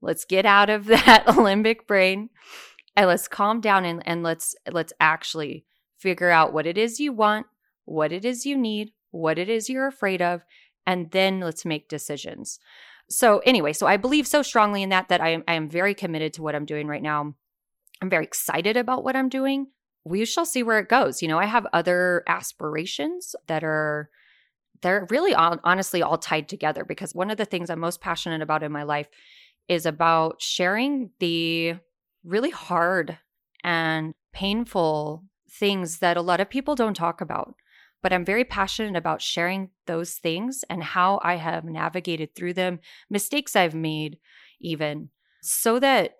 Let's 0.00 0.24
get 0.24 0.46
out 0.46 0.70
of 0.70 0.86
that 0.86 1.24
limbic 1.26 1.86
brain 1.86 2.30
and 2.96 3.06
let's 3.06 3.28
calm 3.28 3.60
down 3.60 3.84
and, 3.84 4.02
and 4.06 4.22
let's 4.22 4.54
let's 4.70 4.92
actually 5.00 5.64
figure 5.98 6.30
out 6.30 6.52
what 6.52 6.66
it 6.66 6.76
is 6.76 6.98
you 6.98 7.12
want 7.12 7.46
what 7.84 8.12
it 8.12 8.24
is 8.24 8.44
you 8.44 8.56
need 8.56 8.90
what 9.12 9.38
it 9.38 9.48
is 9.48 9.68
you're 9.68 9.86
afraid 9.86 10.20
of 10.20 10.44
and 10.86 11.10
then 11.12 11.40
let's 11.40 11.64
make 11.64 11.88
decisions. 11.88 12.58
So 13.08 13.38
anyway 13.44 13.72
so 13.72 13.86
i 13.86 13.96
believe 13.96 14.26
so 14.26 14.42
strongly 14.42 14.82
in 14.82 14.88
that 14.88 15.08
that 15.08 15.20
i 15.20 15.30
am, 15.30 15.44
I 15.46 15.54
am 15.54 15.68
very 15.68 15.94
committed 15.94 16.32
to 16.34 16.42
what 16.42 16.54
i'm 16.54 16.64
doing 16.64 16.86
right 16.86 17.02
now 17.02 17.34
i'm 18.02 18.10
very 18.10 18.24
excited 18.24 18.76
about 18.76 19.04
what 19.04 19.16
i'm 19.16 19.28
doing 19.28 19.68
we 20.04 20.24
shall 20.24 20.44
see 20.44 20.62
where 20.62 20.78
it 20.78 20.88
goes 20.88 21.22
you 21.22 21.28
know 21.28 21.38
i 21.38 21.46
have 21.46 21.66
other 21.72 22.22
aspirations 22.26 23.34
that 23.46 23.64
are 23.64 24.10
they're 24.82 25.06
really 25.10 25.32
all, 25.32 25.58
honestly 25.62 26.02
all 26.02 26.18
tied 26.18 26.48
together 26.48 26.84
because 26.84 27.14
one 27.14 27.30
of 27.30 27.38
the 27.38 27.44
things 27.44 27.70
i'm 27.70 27.80
most 27.80 28.00
passionate 28.00 28.42
about 28.42 28.62
in 28.62 28.72
my 28.72 28.82
life 28.82 29.08
is 29.68 29.86
about 29.86 30.42
sharing 30.42 31.10
the 31.20 31.76
really 32.24 32.50
hard 32.50 33.18
and 33.64 34.14
painful 34.32 35.24
things 35.50 35.98
that 35.98 36.16
a 36.16 36.22
lot 36.22 36.40
of 36.40 36.50
people 36.50 36.74
don't 36.74 36.94
talk 36.94 37.20
about. 37.20 37.54
But 38.02 38.12
I'm 38.12 38.24
very 38.24 38.44
passionate 38.44 38.96
about 38.96 39.22
sharing 39.22 39.70
those 39.86 40.14
things 40.14 40.64
and 40.68 40.82
how 40.82 41.20
I 41.22 41.36
have 41.36 41.64
navigated 41.64 42.34
through 42.34 42.54
them, 42.54 42.80
mistakes 43.08 43.54
I've 43.54 43.74
made, 43.74 44.18
even 44.60 45.10
so 45.40 45.78
that 45.78 46.16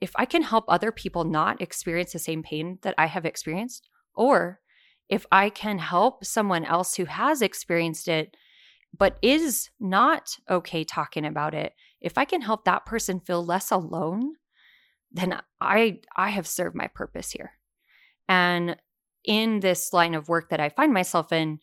if 0.00 0.12
I 0.16 0.24
can 0.24 0.42
help 0.42 0.64
other 0.68 0.92
people 0.92 1.24
not 1.24 1.60
experience 1.60 2.12
the 2.12 2.18
same 2.18 2.42
pain 2.42 2.78
that 2.82 2.94
I 2.96 3.06
have 3.06 3.26
experienced, 3.26 3.88
or 4.14 4.60
if 5.08 5.26
I 5.30 5.50
can 5.50 5.78
help 5.78 6.24
someone 6.24 6.64
else 6.64 6.94
who 6.94 7.04
has 7.04 7.42
experienced 7.42 8.08
it 8.08 8.36
but 8.96 9.18
is 9.22 9.70
not 9.78 10.36
okay 10.48 10.82
talking 10.82 11.24
about 11.24 11.54
it, 11.54 11.74
if 12.00 12.18
I 12.18 12.24
can 12.24 12.40
help 12.40 12.64
that 12.64 12.86
person 12.86 13.20
feel 13.20 13.44
less 13.44 13.70
alone 13.70 14.34
then 15.12 15.40
I 15.60 16.00
I 16.16 16.30
have 16.30 16.46
served 16.46 16.76
my 16.76 16.86
purpose 16.86 17.30
here. 17.30 17.52
And 18.28 18.76
in 19.24 19.60
this 19.60 19.92
line 19.92 20.14
of 20.14 20.28
work 20.28 20.50
that 20.50 20.60
I 20.60 20.68
find 20.68 20.92
myself 20.92 21.32
in, 21.32 21.58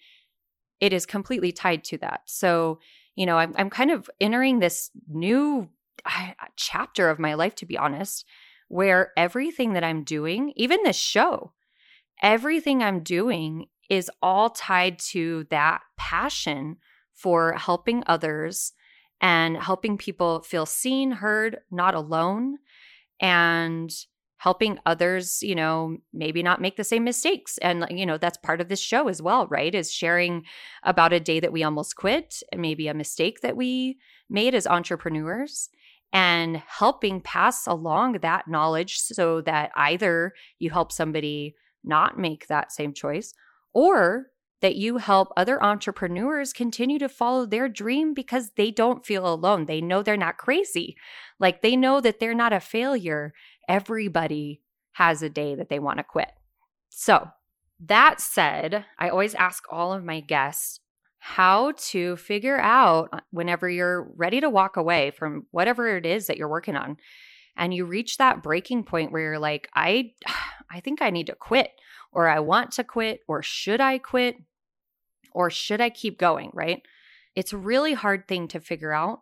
it 0.80 0.94
is 0.94 1.06
completely 1.06 1.52
tied 1.52 1.84
to 1.86 1.98
that. 2.00 2.22
So, 2.26 2.80
you 3.16 3.26
know, 3.26 3.38
I'm 3.38 3.54
I'm 3.58 3.70
kind 3.70 3.92
of 3.92 4.10
entering 4.20 4.60
this 4.60 4.92
new 5.08 5.70
chapter 6.56 7.10
of 7.10 7.20
my 7.20 7.34
life 7.34 7.56
to 7.56 7.66
be 7.66 7.78
honest, 7.78 8.26
where 8.68 9.12
everything 9.16 9.74
that 9.74 9.84
I'm 9.84 10.04
doing, 10.04 10.54
even 10.56 10.84
this 10.84 10.96
show, 10.98 11.54
everything 12.22 12.84
I'm 12.84 13.02
doing 13.02 13.68
is 13.90 14.12
all 14.22 14.50
tied 14.50 15.00
to 15.00 15.46
that 15.50 15.82
passion 15.98 16.78
for 17.14 17.54
helping 17.54 18.04
others 18.06 18.74
and 19.22 19.58
helping 19.58 19.98
people 19.98 20.42
feel 20.42 20.66
seen, 20.66 21.12
heard, 21.12 21.60
not 21.72 21.96
alone, 21.96 22.58
and 23.20 23.92
helping 24.40 24.78
others, 24.86 25.42
you 25.42 25.56
know, 25.56 25.98
maybe 26.14 26.44
not 26.44 26.62
make 26.62 26.78
the 26.78 26.84
same 26.84 27.04
mistakes. 27.04 27.58
And, 27.58 27.88
you 27.90 28.06
know, 28.06 28.20
that's 28.20 28.38
part 28.38 28.62
of 28.62 28.70
this 28.70 28.80
show 28.80 29.08
as 29.08 29.20
well, 29.20 29.48
right? 29.48 29.74
Is 29.74 29.92
sharing 29.92 30.44
about 30.84 31.14
a 31.14 31.20
day 31.20 31.40
that 31.40 31.52
we 31.52 31.64
almost 31.64 31.96
quit, 31.96 32.44
maybe 32.56 32.88
a 32.88 32.94
mistake 32.94 33.42
that 33.42 33.58
we 33.58 33.98
made 34.30 34.54
as 34.54 34.68
entrepreneurs, 34.68 35.70
and 36.14 36.58
helping 36.68 37.22
pass 37.22 37.68
along 37.68 38.14
that 38.14 38.48
knowledge 38.48 38.98
so 38.98 39.42
that 39.42 39.72
either 39.76 40.34
you 40.60 40.70
help 40.70 40.92
somebody 40.92 41.56
not 41.84 42.18
make 42.18 42.48
that 42.48 42.72
same 42.72 42.94
choice 42.94 43.34
or 43.74 44.28
that 44.62 44.76
you 44.76 44.98
help 44.98 45.32
other 45.38 45.62
entrepreneurs 45.64 46.52
continue 46.52 46.98
to 46.98 47.10
follow 47.10 47.46
their 47.46 47.70
dream 47.70 48.14
because 48.14 48.52
they 48.58 48.72
don't 48.72 49.06
feel 49.06 49.32
alone. 49.32 49.66
They 49.66 49.82
know 49.82 50.02
they're 50.02 50.18
not 50.18 50.38
crazy. 50.38 50.96
Like 51.40 51.62
they 51.62 51.76
know 51.76 52.02
that 52.02 52.20
they're 52.20 52.34
not 52.34 52.54
a 52.54 52.60
failure. 52.60 53.34
Everybody 53.70 54.62
has 54.94 55.22
a 55.22 55.30
day 55.30 55.54
that 55.56 55.70
they 55.70 55.80
want 55.80 56.00
to 56.00 56.04
quit. 56.04 56.32
So, 56.90 57.28
that 57.80 58.20
said, 58.20 58.86
I 58.98 59.10
always 59.10 59.36
ask 59.36 59.64
all 59.70 59.94
of 59.94 60.04
my 60.04 60.20
guests 60.20 60.80
how 61.36 61.74
to 61.78 62.16
figure 62.18 62.60
out 62.60 63.10
uh, 63.12 63.20
whenever 63.32 63.70
you're 63.70 64.10
ready 64.16 64.40
to 64.40 64.50
walk 64.50 64.78
away 64.78 65.12
from 65.12 65.46
whatever 65.52 65.98
it 65.98 66.06
is 66.06 66.28
that 66.28 66.38
you're 66.38 66.48
working 66.48 66.76
on 66.76 66.98
and 67.56 67.74
you 67.74 67.86
reach 67.86 68.18
that 68.18 68.42
breaking 68.42 68.84
point 68.84 69.12
where 69.12 69.22
you're 69.22 69.40
like 69.40 69.70
I 69.76 70.12
I 70.70 70.80
think 70.82 71.02
I 71.02 71.10
need 71.10 71.28
to 71.28 71.36
quit 71.36 71.72
or 72.12 72.28
I 72.28 72.40
want 72.40 72.72
to 72.74 72.84
quit 72.84 73.22
or 73.28 73.42
should 73.42 73.80
I 73.80 73.98
quit? 74.00 74.36
or 75.38 75.52
should 75.52 75.80
I 75.80 75.92
keep 75.92 76.18
going, 76.18 76.50
right? 76.52 76.82
It's 77.36 77.54
a 77.54 77.58
really 77.58 77.94
hard 77.94 78.28
thing 78.28 78.48
to 78.48 78.60
figure 78.60 78.92
out. 78.92 79.20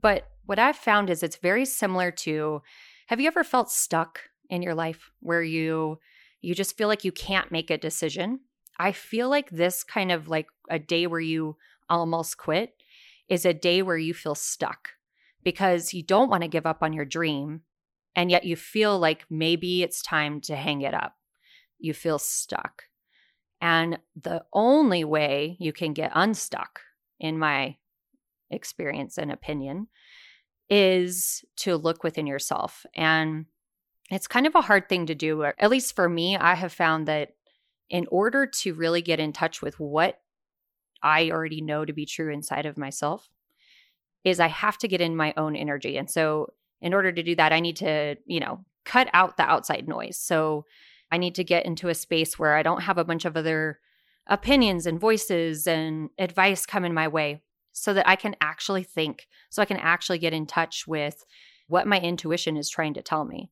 But 0.00 0.26
what 0.46 0.58
I've 0.58 0.74
found 0.74 1.10
is 1.10 1.22
it's 1.22 1.36
very 1.36 1.66
similar 1.66 2.10
to 2.10 2.62
have 3.08 3.20
you 3.20 3.26
ever 3.26 3.44
felt 3.44 3.70
stuck 3.70 4.20
in 4.48 4.62
your 4.62 4.74
life 4.74 5.10
where 5.20 5.42
you 5.42 5.98
you 6.40 6.54
just 6.54 6.78
feel 6.78 6.88
like 6.88 7.04
you 7.04 7.12
can't 7.12 7.52
make 7.52 7.70
a 7.70 7.76
decision? 7.76 8.40
I 8.78 8.92
feel 8.92 9.28
like 9.28 9.50
this 9.50 9.84
kind 9.84 10.10
of 10.10 10.28
like 10.28 10.46
a 10.68 10.78
day 10.78 11.06
where 11.06 11.20
you 11.20 11.56
almost 11.88 12.38
quit 12.38 12.74
is 13.28 13.44
a 13.44 13.54
day 13.54 13.82
where 13.82 13.98
you 13.98 14.14
feel 14.14 14.34
stuck 14.34 14.90
because 15.42 15.94
you 15.94 16.02
don't 16.02 16.30
want 16.30 16.42
to 16.42 16.48
give 16.48 16.66
up 16.66 16.82
on 16.82 16.92
your 16.92 17.04
dream 17.04 17.62
and 18.16 18.30
yet 18.30 18.44
you 18.44 18.56
feel 18.56 18.98
like 18.98 19.26
maybe 19.30 19.82
it's 19.82 20.02
time 20.02 20.40
to 20.42 20.56
hang 20.56 20.82
it 20.82 20.94
up. 20.94 21.16
You 21.78 21.94
feel 21.94 22.18
stuck. 22.18 22.84
And 23.60 23.98
the 24.20 24.44
only 24.52 25.04
way 25.04 25.56
you 25.58 25.72
can 25.72 25.92
get 25.92 26.12
unstuck, 26.14 26.80
in 27.18 27.38
my 27.38 27.76
experience 28.50 29.18
and 29.18 29.32
opinion, 29.32 29.88
is 30.68 31.44
to 31.56 31.76
look 31.76 32.04
within 32.04 32.26
yourself. 32.26 32.84
And 32.94 33.46
it's 34.10 34.26
kind 34.26 34.46
of 34.46 34.54
a 34.54 34.60
hard 34.60 34.88
thing 34.88 35.06
to 35.06 35.14
do. 35.14 35.44
At 35.44 35.70
least 35.70 35.94
for 35.94 36.08
me, 36.08 36.36
I 36.36 36.54
have 36.54 36.72
found 36.72 37.08
that 37.08 37.30
in 37.90 38.06
order 38.10 38.46
to 38.46 38.74
really 38.74 39.02
get 39.02 39.20
in 39.20 39.32
touch 39.32 39.62
with 39.62 39.78
what 39.78 40.20
I 41.02 41.30
already 41.30 41.60
know 41.60 41.84
to 41.84 41.92
be 41.92 42.06
true 42.06 42.32
inside 42.32 42.66
of 42.66 42.78
myself, 42.78 43.28
is 44.24 44.40
I 44.40 44.48
have 44.48 44.78
to 44.78 44.88
get 44.88 45.00
in 45.00 45.16
my 45.16 45.34
own 45.36 45.54
energy. 45.54 45.96
And 45.98 46.10
so, 46.10 46.52
in 46.80 46.94
order 46.94 47.12
to 47.12 47.22
do 47.22 47.34
that, 47.36 47.52
I 47.52 47.60
need 47.60 47.76
to, 47.76 48.16
you 48.26 48.40
know, 48.40 48.64
cut 48.84 49.08
out 49.12 49.36
the 49.36 49.42
outside 49.42 49.86
noise. 49.86 50.18
So, 50.18 50.64
I 51.12 51.18
need 51.18 51.34
to 51.36 51.44
get 51.44 51.66
into 51.66 51.88
a 51.88 51.94
space 51.94 52.38
where 52.38 52.56
I 52.56 52.62
don't 52.62 52.82
have 52.82 52.98
a 52.98 53.04
bunch 53.04 53.24
of 53.24 53.36
other 53.36 53.78
opinions 54.26 54.86
and 54.86 54.98
voices 54.98 55.66
and 55.66 56.08
advice 56.18 56.64
coming 56.66 56.94
my 56.94 57.08
way 57.08 57.42
so 57.72 57.92
that 57.92 58.08
I 58.08 58.16
can 58.16 58.34
actually 58.40 58.82
think, 58.82 59.26
so 59.50 59.60
I 59.60 59.66
can 59.66 59.76
actually 59.76 60.18
get 60.18 60.32
in 60.32 60.46
touch 60.46 60.86
with 60.86 61.24
what 61.68 61.86
my 61.86 62.00
intuition 62.00 62.56
is 62.56 62.70
trying 62.70 62.94
to 62.94 63.02
tell 63.02 63.24
me. 63.24 63.50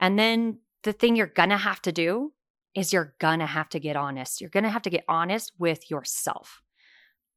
And 0.00 0.18
then 0.18 0.60
the 0.84 0.92
thing 0.92 1.16
you're 1.16 1.26
going 1.26 1.50
to 1.50 1.56
have 1.56 1.82
to 1.82 1.92
do 1.92 2.32
is 2.78 2.92
you're 2.92 3.14
to 3.40 3.46
have 3.46 3.68
to 3.70 3.80
get 3.80 3.96
honest. 3.96 4.40
You're 4.40 4.50
to 4.64 4.70
have 4.70 4.82
to 4.82 4.90
get 4.90 5.04
honest 5.08 5.52
with 5.58 5.90
yourself. 5.90 6.62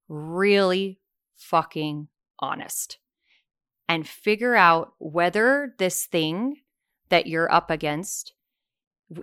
Really 0.07 0.99
fucking 1.35 2.07
honest. 2.39 2.97
And 3.89 4.07
figure 4.07 4.55
out 4.55 4.93
whether 4.99 5.73
this 5.77 6.05
thing 6.05 6.57
that 7.09 7.27
you're 7.27 7.51
up 7.51 7.69
against 7.69 8.33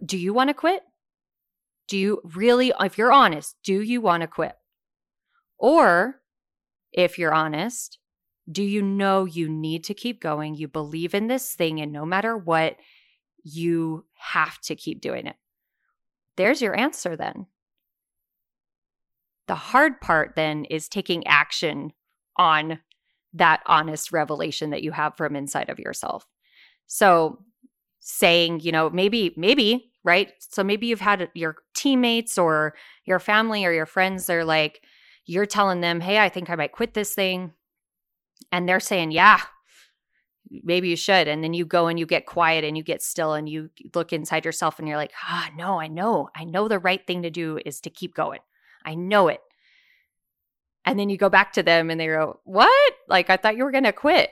do 0.04 0.18
you 0.18 0.34
want 0.34 0.48
to 0.48 0.54
quit? 0.54 0.82
Do 1.86 1.96
you 1.96 2.20
really, 2.22 2.72
if 2.78 2.98
you're 2.98 3.12
honest, 3.12 3.56
do 3.64 3.80
you 3.80 4.02
want 4.02 4.20
to 4.20 4.26
quit? 4.26 4.52
Or 5.58 6.20
if 6.92 7.18
you're 7.18 7.32
honest, 7.32 7.98
do 8.50 8.62
you 8.62 8.82
know 8.82 9.24
you 9.24 9.48
need 9.48 9.84
to 9.84 9.94
keep 9.94 10.20
going? 10.20 10.54
You 10.54 10.68
believe 10.68 11.14
in 11.14 11.28
this 11.28 11.54
thing, 11.54 11.80
and 11.80 11.92
no 11.92 12.04
matter 12.04 12.36
what, 12.36 12.76
you 13.42 14.04
have 14.18 14.60
to 14.62 14.76
keep 14.76 15.00
doing 15.00 15.26
it. 15.26 15.36
There's 16.38 16.62
your 16.62 16.78
answer 16.78 17.16
then. 17.16 17.46
The 19.48 19.56
hard 19.56 20.00
part 20.00 20.34
then 20.36 20.64
is 20.66 20.88
taking 20.88 21.26
action 21.26 21.92
on 22.36 22.78
that 23.34 23.60
honest 23.66 24.12
revelation 24.12 24.70
that 24.70 24.82
you 24.82 24.92
have 24.92 25.16
from 25.16 25.34
inside 25.34 25.68
of 25.68 25.80
yourself. 25.80 26.24
So 26.86 27.40
saying, 27.98 28.60
you 28.60 28.70
know, 28.72 28.88
maybe, 28.88 29.34
maybe, 29.36 29.90
right? 30.04 30.32
So 30.38 30.62
maybe 30.62 30.86
you've 30.86 31.00
had 31.00 31.28
your 31.34 31.56
teammates 31.74 32.38
or 32.38 32.74
your 33.04 33.18
family 33.18 33.64
or 33.64 33.72
your 33.72 33.84
friends, 33.84 34.26
they're 34.26 34.44
like, 34.44 34.80
you're 35.26 35.44
telling 35.44 35.80
them, 35.80 36.00
hey, 36.00 36.18
I 36.18 36.28
think 36.28 36.48
I 36.48 36.54
might 36.54 36.72
quit 36.72 36.94
this 36.94 37.14
thing. 37.14 37.52
And 38.52 38.68
they're 38.68 38.80
saying, 38.80 39.10
yeah, 39.10 39.40
maybe 40.50 40.88
you 40.88 40.96
should. 40.96 41.28
And 41.28 41.42
then 41.42 41.54
you 41.54 41.64
go 41.64 41.86
and 41.88 41.98
you 41.98 42.06
get 42.06 42.26
quiet 42.26 42.64
and 42.64 42.76
you 42.76 42.82
get 42.82 43.02
still 43.02 43.34
and 43.34 43.48
you 43.48 43.70
look 43.94 44.12
inside 44.12 44.44
yourself 44.44 44.78
and 44.78 44.88
you're 44.88 44.96
like, 44.96 45.12
ah, 45.24 45.50
no, 45.56 45.80
I 45.80 45.88
know. 45.88 46.30
I 46.34 46.44
know 46.44 46.68
the 46.68 46.78
right 46.78 47.06
thing 47.06 47.22
to 47.22 47.30
do 47.30 47.58
is 47.64 47.80
to 47.82 47.90
keep 47.90 48.14
going. 48.14 48.40
I 48.84 48.94
know 48.94 49.28
it. 49.28 49.40
And 50.84 50.98
then 50.98 51.10
you 51.10 51.18
go 51.18 51.28
back 51.28 51.52
to 51.54 51.62
them 51.62 51.90
and 51.90 52.00
they 52.00 52.06
go, 52.06 52.40
what? 52.44 52.94
Like, 53.08 53.28
I 53.28 53.36
thought 53.36 53.56
you 53.56 53.64
were 53.64 53.72
going 53.72 53.84
to 53.84 53.92
quit 53.92 54.30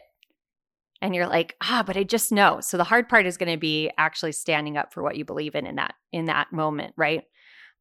and 1.03 1.15
you're 1.15 1.27
like 1.27 1.57
ah 1.61 1.83
but 1.87 1.97
i 1.97 2.03
just 2.03 2.33
know 2.33 2.61
so 2.61 2.77
the 2.77 2.85
hard 2.85 3.09
part 3.09 3.27
is 3.27 3.37
going 3.37 3.53
to 3.53 3.59
be 3.59 3.91
actually 3.99 4.33
standing 4.33 4.77
up 4.77 4.93
for 4.93 5.03
what 5.03 5.17
you 5.17 5.25
believe 5.25 5.55
in 5.55 5.67
in 5.67 5.77
that 5.77 5.95
in 6.13 6.27
that 6.27 6.53
moment 6.53 6.93
right 6.97 7.25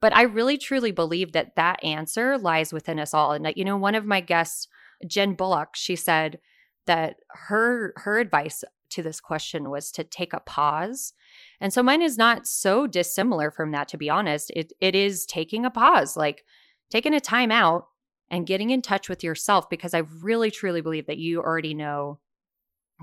but 0.01 0.15
i 0.15 0.23
really 0.23 0.57
truly 0.57 0.91
believe 0.91 1.31
that 1.31 1.55
that 1.55 1.83
answer 1.83 2.37
lies 2.37 2.73
within 2.73 2.99
us 2.99 3.13
all 3.13 3.31
and 3.31 3.45
that 3.45 3.57
you 3.57 3.65
know 3.65 3.77
one 3.77 3.95
of 3.95 4.05
my 4.05 4.19
guests 4.19 4.67
jen 5.07 5.33
bullock 5.33 5.75
she 5.75 5.95
said 5.95 6.39
that 6.85 7.17
her 7.29 7.93
her 7.97 8.19
advice 8.19 8.63
to 8.89 9.01
this 9.01 9.19
question 9.19 9.69
was 9.69 9.91
to 9.91 10.03
take 10.03 10.33
a 10.33 10.39
pause 10.39 11.13
and 11.59 11.73
so 11.73 11.81
mine 11.81 12.01
is 12.01 12.17
not 12.17 12.47
so 12.47 12.85
dissimilar 12.87 13.49
from 13.49 13.71
that 13.71 13.87
to 13.87 13.97
be 13.97 14.09
honest 14.09 14.51
it 14.55 14.71
it 14.79 14.95
is 14.95 15.25
taking 15.25 15.65
a 15.65 15.71
pause 15.71 16.15
like 16.15 16.45
taking 16.89 17.13
a 17.13 17.19
time 17.19 17.51
out 17.51 17.87
and 18.29 18.47
getting 18.47 18.69
in 18.69 18.81
touch 18.81 19.09
with 19.09 19.23
yourself 19.23 19.69
because 19.69 19.93
i 19.93 20.03
really 20.21 20.51
truly 20.51 20.81
believe 20.81 21.07
that 21.07 21.17
you 21.17 21.39
already 21.41 21.73
know 21.73 22.19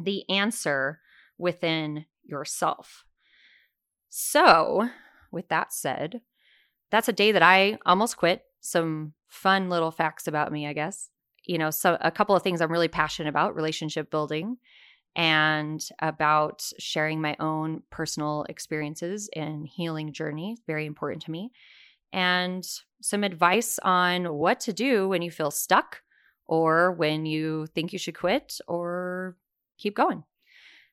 the 0.00 0.28
answer 0.30 1.00
within 1.38 2.06
yourself. 2.22 3.04
So, 4.08 4.88
with 5.30 5.48
that 5.48 5.72
said, 5.72 6.20
that's 6.90 7.08
a 7.08 7.12
day 7.12 7.32
that 7.32 7.42
I 7.42 7.78
almost 7.86 8.16
quit. 8.16 8.42
Some 8.60 9.14
fun 9.28 9.70
little 9.70 9.90
facts 9.90 10.26
about 10.26 10.52
me, 10.52 10.66
I 10.66 10.72
guess. 10.72 11.08
You 11.44 11.59
know, 11.59 11.70
so 11.70 11.98
a 12.00 12.11
couple 12.11 12.37
of 12.37 12.42
things 12.42 12.61
I'm 12.61 12.70
really 12.70 12.88
passionate 12.88 13.28
about 13.28 13.57
relationship 13.57 14.11
building 14.11 14.59
and 15.14 15.85
about 15.98 16.62
sharing 16.78 17.20
my 17.20 17.37
own 17.38 17.83
personal 17.90 18.46
experiences 18.48 19.28
and 19.35 19.66
healing 19.66 20.12
journey. 20.12 20.57
Very 20.66 20.87
important 20.87 21.22
to 21.24 21.31
me. 21.31 21.50
And 22.12 22.66
some 23.00 23.24
advice 23.24 23.78
on 23.83 24.35
what 24.35 24.61
to 24.61 24.72
do 24.72 25.09
when 25.09 25.22
you 25.22 25.31
feel 25.31 25.50
stuck 25.50 26.02
or 26.46 26.92
when 26.92 27.26
you 27.26 27.66
think 27.74 27.92
you 27.92 27.98
should 27.98 28.16
quit 28.16 28.59
or 28.68 29.37
keep 29.78 29.96
going. 29.96 30.24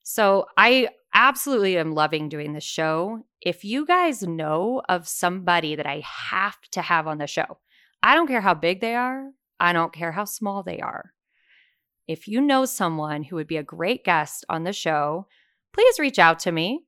So 0.03 0.45
I 0.57 0.89
absolutely 1.13 1.77
am 1.77 1.93
loving 1.93 2.29
doing 2.29 2.53
this 2.53 2.63
show. 2.63 3.25
If 3.41 3.63
you 3.63 3.85
guys 3.85 4.23
know 4.23 4.81
of 4.89 5.07
somebody 5.07 5.75
that 5.75 5.85
I 5.85 6.01
have 6.05 6.59
to 6.71 6.81
have 6.81 7.07
on 7.07 7.17
the 7.17 7.27
show, 7.27 7.59
I 8.01 8.15
don't 8.15 8.27
care 8.27 8.41
how 8.41 8.53
big 8.53 8.81
they 8.81 8.95
are, 8.95 9.29
I 9.59 9.73
don't 9.73 9.93
care 9.93 10.11
how 10.11 10.25
small 10.25 10.63
they 10.63 10.79
are. 10.79 11.13
If 12.07 12.27
you 12.27 12.41
know 12.41 12.65
someone 12.65 13.23
who 13.23 13.35
would 13.35 13.47
be 13.47 13.57
a 13.57 13.63
great 13.63 14.03
guest 14.03 14.45
on 14.49 14.63
the 14.63 14.73
show, 14.73 15.27
please 15.73 15.99
reach 15.99 16.17
out 16.17 16.39
to 16.39 16.51
me. 16.51 16.85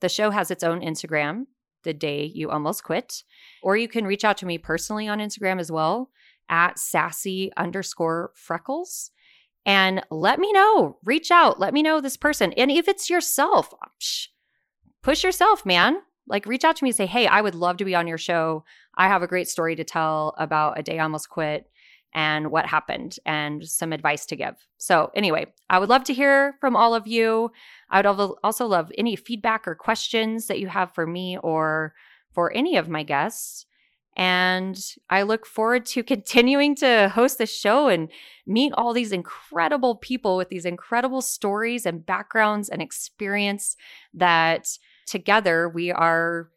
The 0.00 0.08
show 0.08 0.30
has 0.30 0.50
its 0.50 0.64
own 0.64 0.80
Instagram, 0.80 1.44
the 1.84 1.94
day 1.94 2.24
you 2.24 2.50
almost 2.50 2.84
quit, 2.84 3.22
or 3.62 3.76
you 3.76 3.88
can 3.88 4.06
reach 4.06 4.24
out 4.24 4.36
to 4.38 4.46
me 4.46 4.58
personally 4.58 5.08
on 5.08 5.18
Instagram 5.18 5.60
as 5.60 5.70
well 5.70 6.10
at 6.48 6.78
sassy 6.78 7.50
underscore 7.56 8.32
freckles 8.34 9.10
and 9.64 10.04
let 10.10 10.38
me 10.38 10.52
know. 10.52 10.98
Reach 11.04 11.30
out. 11.30 11.58
Let 11.58 11.74
me 11.74 11.82
know 11.82 12.00
this 12.00 12.16
person. 12.16 12.52
And 12.52 12.70
if 12.70 12.86
it's 12.86 13.10
yourself, 13.10 13.74
push 15.02 15.24
yourself, 15.24 15.66
man. 15.66 15.98
Like 16.28 16.46
reach 16.46 16.64
out 16.64 16.76
to 16.76 16.84
me 16.84 16.90
and 16.90 16.96
say, 16.96 17.06
hey, 17.06 17.26
I 17.26 17.40
would 17.40 17.54
love 17.54 17.76
to 17.78 17.84
be 17.84 17.94
on 17.94 18.06
your 18.06 18.18
show. 18.18 18.64
I 18.96 19.08
have 19.08 19.22
a 19.22 19.28
great 19.28 19.48
story 19.48 19.76
to 19.76 19.84
tell 19.84 20.34
about 20.38 20.78
a 20.78 20.82
day 20.82 20.98
I 20.98 21.02
almost 21.02 21.28
quit 21.28 21.68
and 22.16 22.50
what 22.50 22.64
happened 22.64 23.18
and 23.26 23.68
some 23.68 23.92
advice 23.92 24.24
to 24.24 24.36
give. 24.36 24.66
So, 24.78 25.10
anyway, 25.14 25.52
I 25.68 25.78
would 25.78 25.90
love 25.90 26.02
to 26.04 26.14
hear 26.14 26.56
from 26.62 26.74
all 26.74 26.94
of 26.94 27.06
you. 27.06 27.52
I 27.90 28.00
would 28.00 28.06
also 28.42 28.66
love 28.66 28.90
any 28.96 29.16
feedback 29.16 29.68
or 29.68 29.74
questions 29.74 30.46
that 30.46 30.58
you 30.58 30.68
have 30.68 30.94
for 30.94 31.06
me 31.06 31.36
or 31.42 31.92
for 32.32 32.50
any 32.54 32.78
of 32.78 32.88
my 32.88 33.02
guests. 33.02 33.66
And 34.16 34.82
I 35.10 35.22
look 35.22 35.44
forward 35.44 35.84
to 35.86 36.02
continuing 36.02 36.74
to 36.76 37.10
host 37.10 37.36
this 37.36 37.54
show 37.54 37.88
and 37.88 38.10
meet 38.46 38.72
all 38.72 38.94
these 38.94 39.12
incredible 39.12 39.96
people 39.96 40.38
with 40.38 40.48
these 40.48 40.64
incredible 40.64 41.20
stories 41.20 41.84
and 41.84 42.06
backgrounds 42.06 42.70
and 42.70 42.80
experience 42.80 43.76
that 44.14 44.78
together 45.04 45.68
we 45.68 45.92
are 45.92 46.48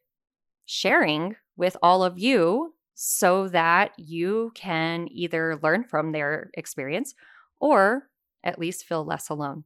sharing 0.65 1.35
with 1.57 1.75
all 1.83 2.01
of 2.01 2.17
you 2.17 2.75
so 3.01 3.47
that 3.47 3.93
you 3.97 4.51
can 4.55 5.07
either 5.09 5.57
learn 5.63 5.85
from 5.85 6.11
their 6.11 6.51
experience 6.55 7.15
or 7.61 8.09
at 8.43 8.59
least 8.59 8.83
feel 8.83 9.05
less 9.05 9.29
alone. 9.29 9.63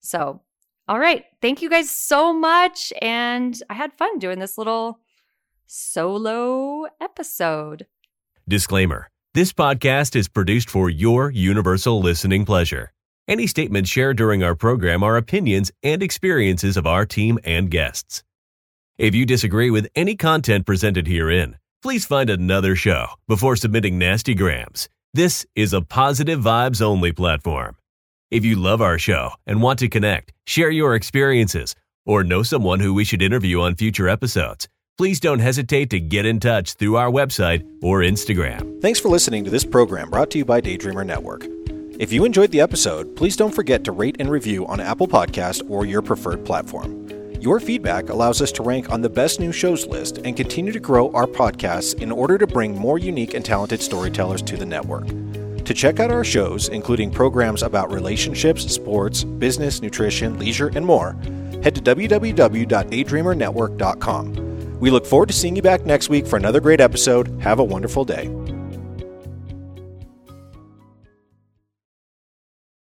So, 0.00 0.42
all 0.86 0.98
right. 0.98 1.24
Thank 1.40 1.62
you 1.62 1.70
guys 1.70 1.90
so 1.90 2.34
much. 2.34 2.92
And 3.00 3.58
I 3.70 3.74
had 3.74 3.94
fun 3.94 4.18
doing 4.18 4.38
this 4.38 4.58
little 4.58 5.00
solo 5.66 6.84
episode. 7.00 7.86
Disclaimer 8.46 9.08
This 9.32 9.54
podcast 9.54 10.14
is 10.14 10.28
produced 10.28 10.68
for 10.68 10.90
your 10.90 11.30
universal 11.30 12.02
listening 12.02 12.44
pleasure. 12.44 12.92
Any 13.26 13.46
statements 13.46 13.88
shared 13.88 14.18
during 14.18 14.42
our 14.42 14.54
program 14.54 15.02
are 15.02 15.16
opinions 15.16 15.72
and 15.82 16.02
experiences 16.02 16.76
of 16.76 16.86
our 16.86 17.06
team 17.06 17.38
and 17.44 17.70
guests. 17.70 18.22
If 18.98 19.14
you 19.14 19.24
disagree 19.24 19.70
with 19.70 19.88
any 19.96 20.16
content 20.16 20.66
presented 20.66 21.06
herein, 21.06 21.56
please 21.84 22.06
find 22.06 22.30
another 22.30 22.74
show 22.74 23.08
before 23.28 23.56
submitting 23.56 23.98
nasty 23.98 24.34
grams. 24.34 24.88
This 25.12 25.44
is 25.54 25.74
a 25.74 25.82
positive 25.82 26.40
vibes 26.40 26.80
only 26.80 27.12
platform. 27.12 27.76
If 28.30 28.42
you 28.42 28.56
love 28.56 28.80
our 28.80 28.98
show 28.98 29.32
and 29.46 29.60
want 29.60 29.80
to 29.80 29.88
connect, 29.88 30.32
share 30.46 30.70
your 30.70 30.94
experiences, 30.94 31.74
or 32.06 32.24
know 32.24 32.42
someone 32.42 32.80
who 32.80 32.94
we 32.94 33.04
should 33.04 33.20
interview 33.20 33.60
on 33.60 33.74
future 33.74 34.08
episodes, 34.08 34.66
please 34.96 35.20
don't 35.20 35.40
hesitate 35.40 35.90
to 35.90 36.00
get 36.00 36.24
in 36.24 36.40
touch 36.40 36.72
through 36.72 36.96
our 36.96 37.10
website 37.10 37.68
or 37.82 38.00
Instagram. 38.00 38.80
Thanks 38.80 38.98
for 38.98 39.10
listening 39.10 39.44
to 39.44 39.50
this 39.50 39.64
program 39.64 40.08
brought 40.08 40.30
to 40.30 40.38
you 40.38 40.46
by 40.46 40.62
Daydreamer 40.62 41.04
Network. 41.04 41.46
If 42.00 42.14
you 42.14 42.24
enjoyed 42.24 42.50
the 42.50 42.62
episode, 42.62 43.14
please 43.14 43.36
don't 43.36 43.54
forget 43.54 43.84
to 43.84 43.92
rate 43.92 44.16
and 44.18 44.30
review 44.30 44.66
on 44.68 44.80
Apple 44.80 45.06
Podcast 45.06 45.68
or 45.68 45.84
your 45.84 46.00
preferred 46.00 46.46
platform. 46.46 47.03
Your 47.44 47.60
feedback 47.60 48.08
allows 48.08 48.40
us 48.40 48.50
to 48.52 48.62
rank 48.62 48.90
on 48.90 49.02
the 49.02 49.10
best 49.10 49.38
new 49.38 49.52
shows 49.52 49.86
list 49.86 50.16
and 50.24 50.34
continue 50.34 50.72
to 50.72 50.80
grow 50.80 51.12
our 51.12 51.26
podcasts 51.26 52.00
in 52.00 52.10
order 52.10 52.38
to 52.38 52.46
bring 52.46 52.74
more 52.74 52.98
unique 52.98 53.34
and 53.34 53.44
talented 53.44 53.82
storytellers 53.82 54.40
to 54.40 54.56
the 54.56 54.64
network. 54.64 55.06
To 55.66 55.74
check 55.74 56.00
out 56.00 56.10
our 56.10 56.24
shows, 56.24 56.70
including 56.70 57.10
programs 57.10 57.62
about 57.62 57.92
relationships, 57.92 58.64
sports, 58.72 59.24
business, 59.24 59.82
nutrition, 59.82 60.38
leisure, 60.38 60.70
and 60.74 60.86
more, 60.86 61.18
head 61.62 61.74
to 61.74 61.82
www.daydreamernetwork.com. 61.82 64.80
We 64.80 64.90
look 64.90 65.04
forward 65.04 65.28
to 65.28 65.34
seeing 65.34 65.54
you 65.54 65.60
back 65.60 65.84
next 65.84 66.08
week 66.08 66.26
for 66.26 66.38
another 66.38 66.60
great 66.60 66.80
episode. 66.80 67.28
Have 67.42 67.58
a 67.58 67.64
wonderful 67.64 68.06
day. 68.06 68.30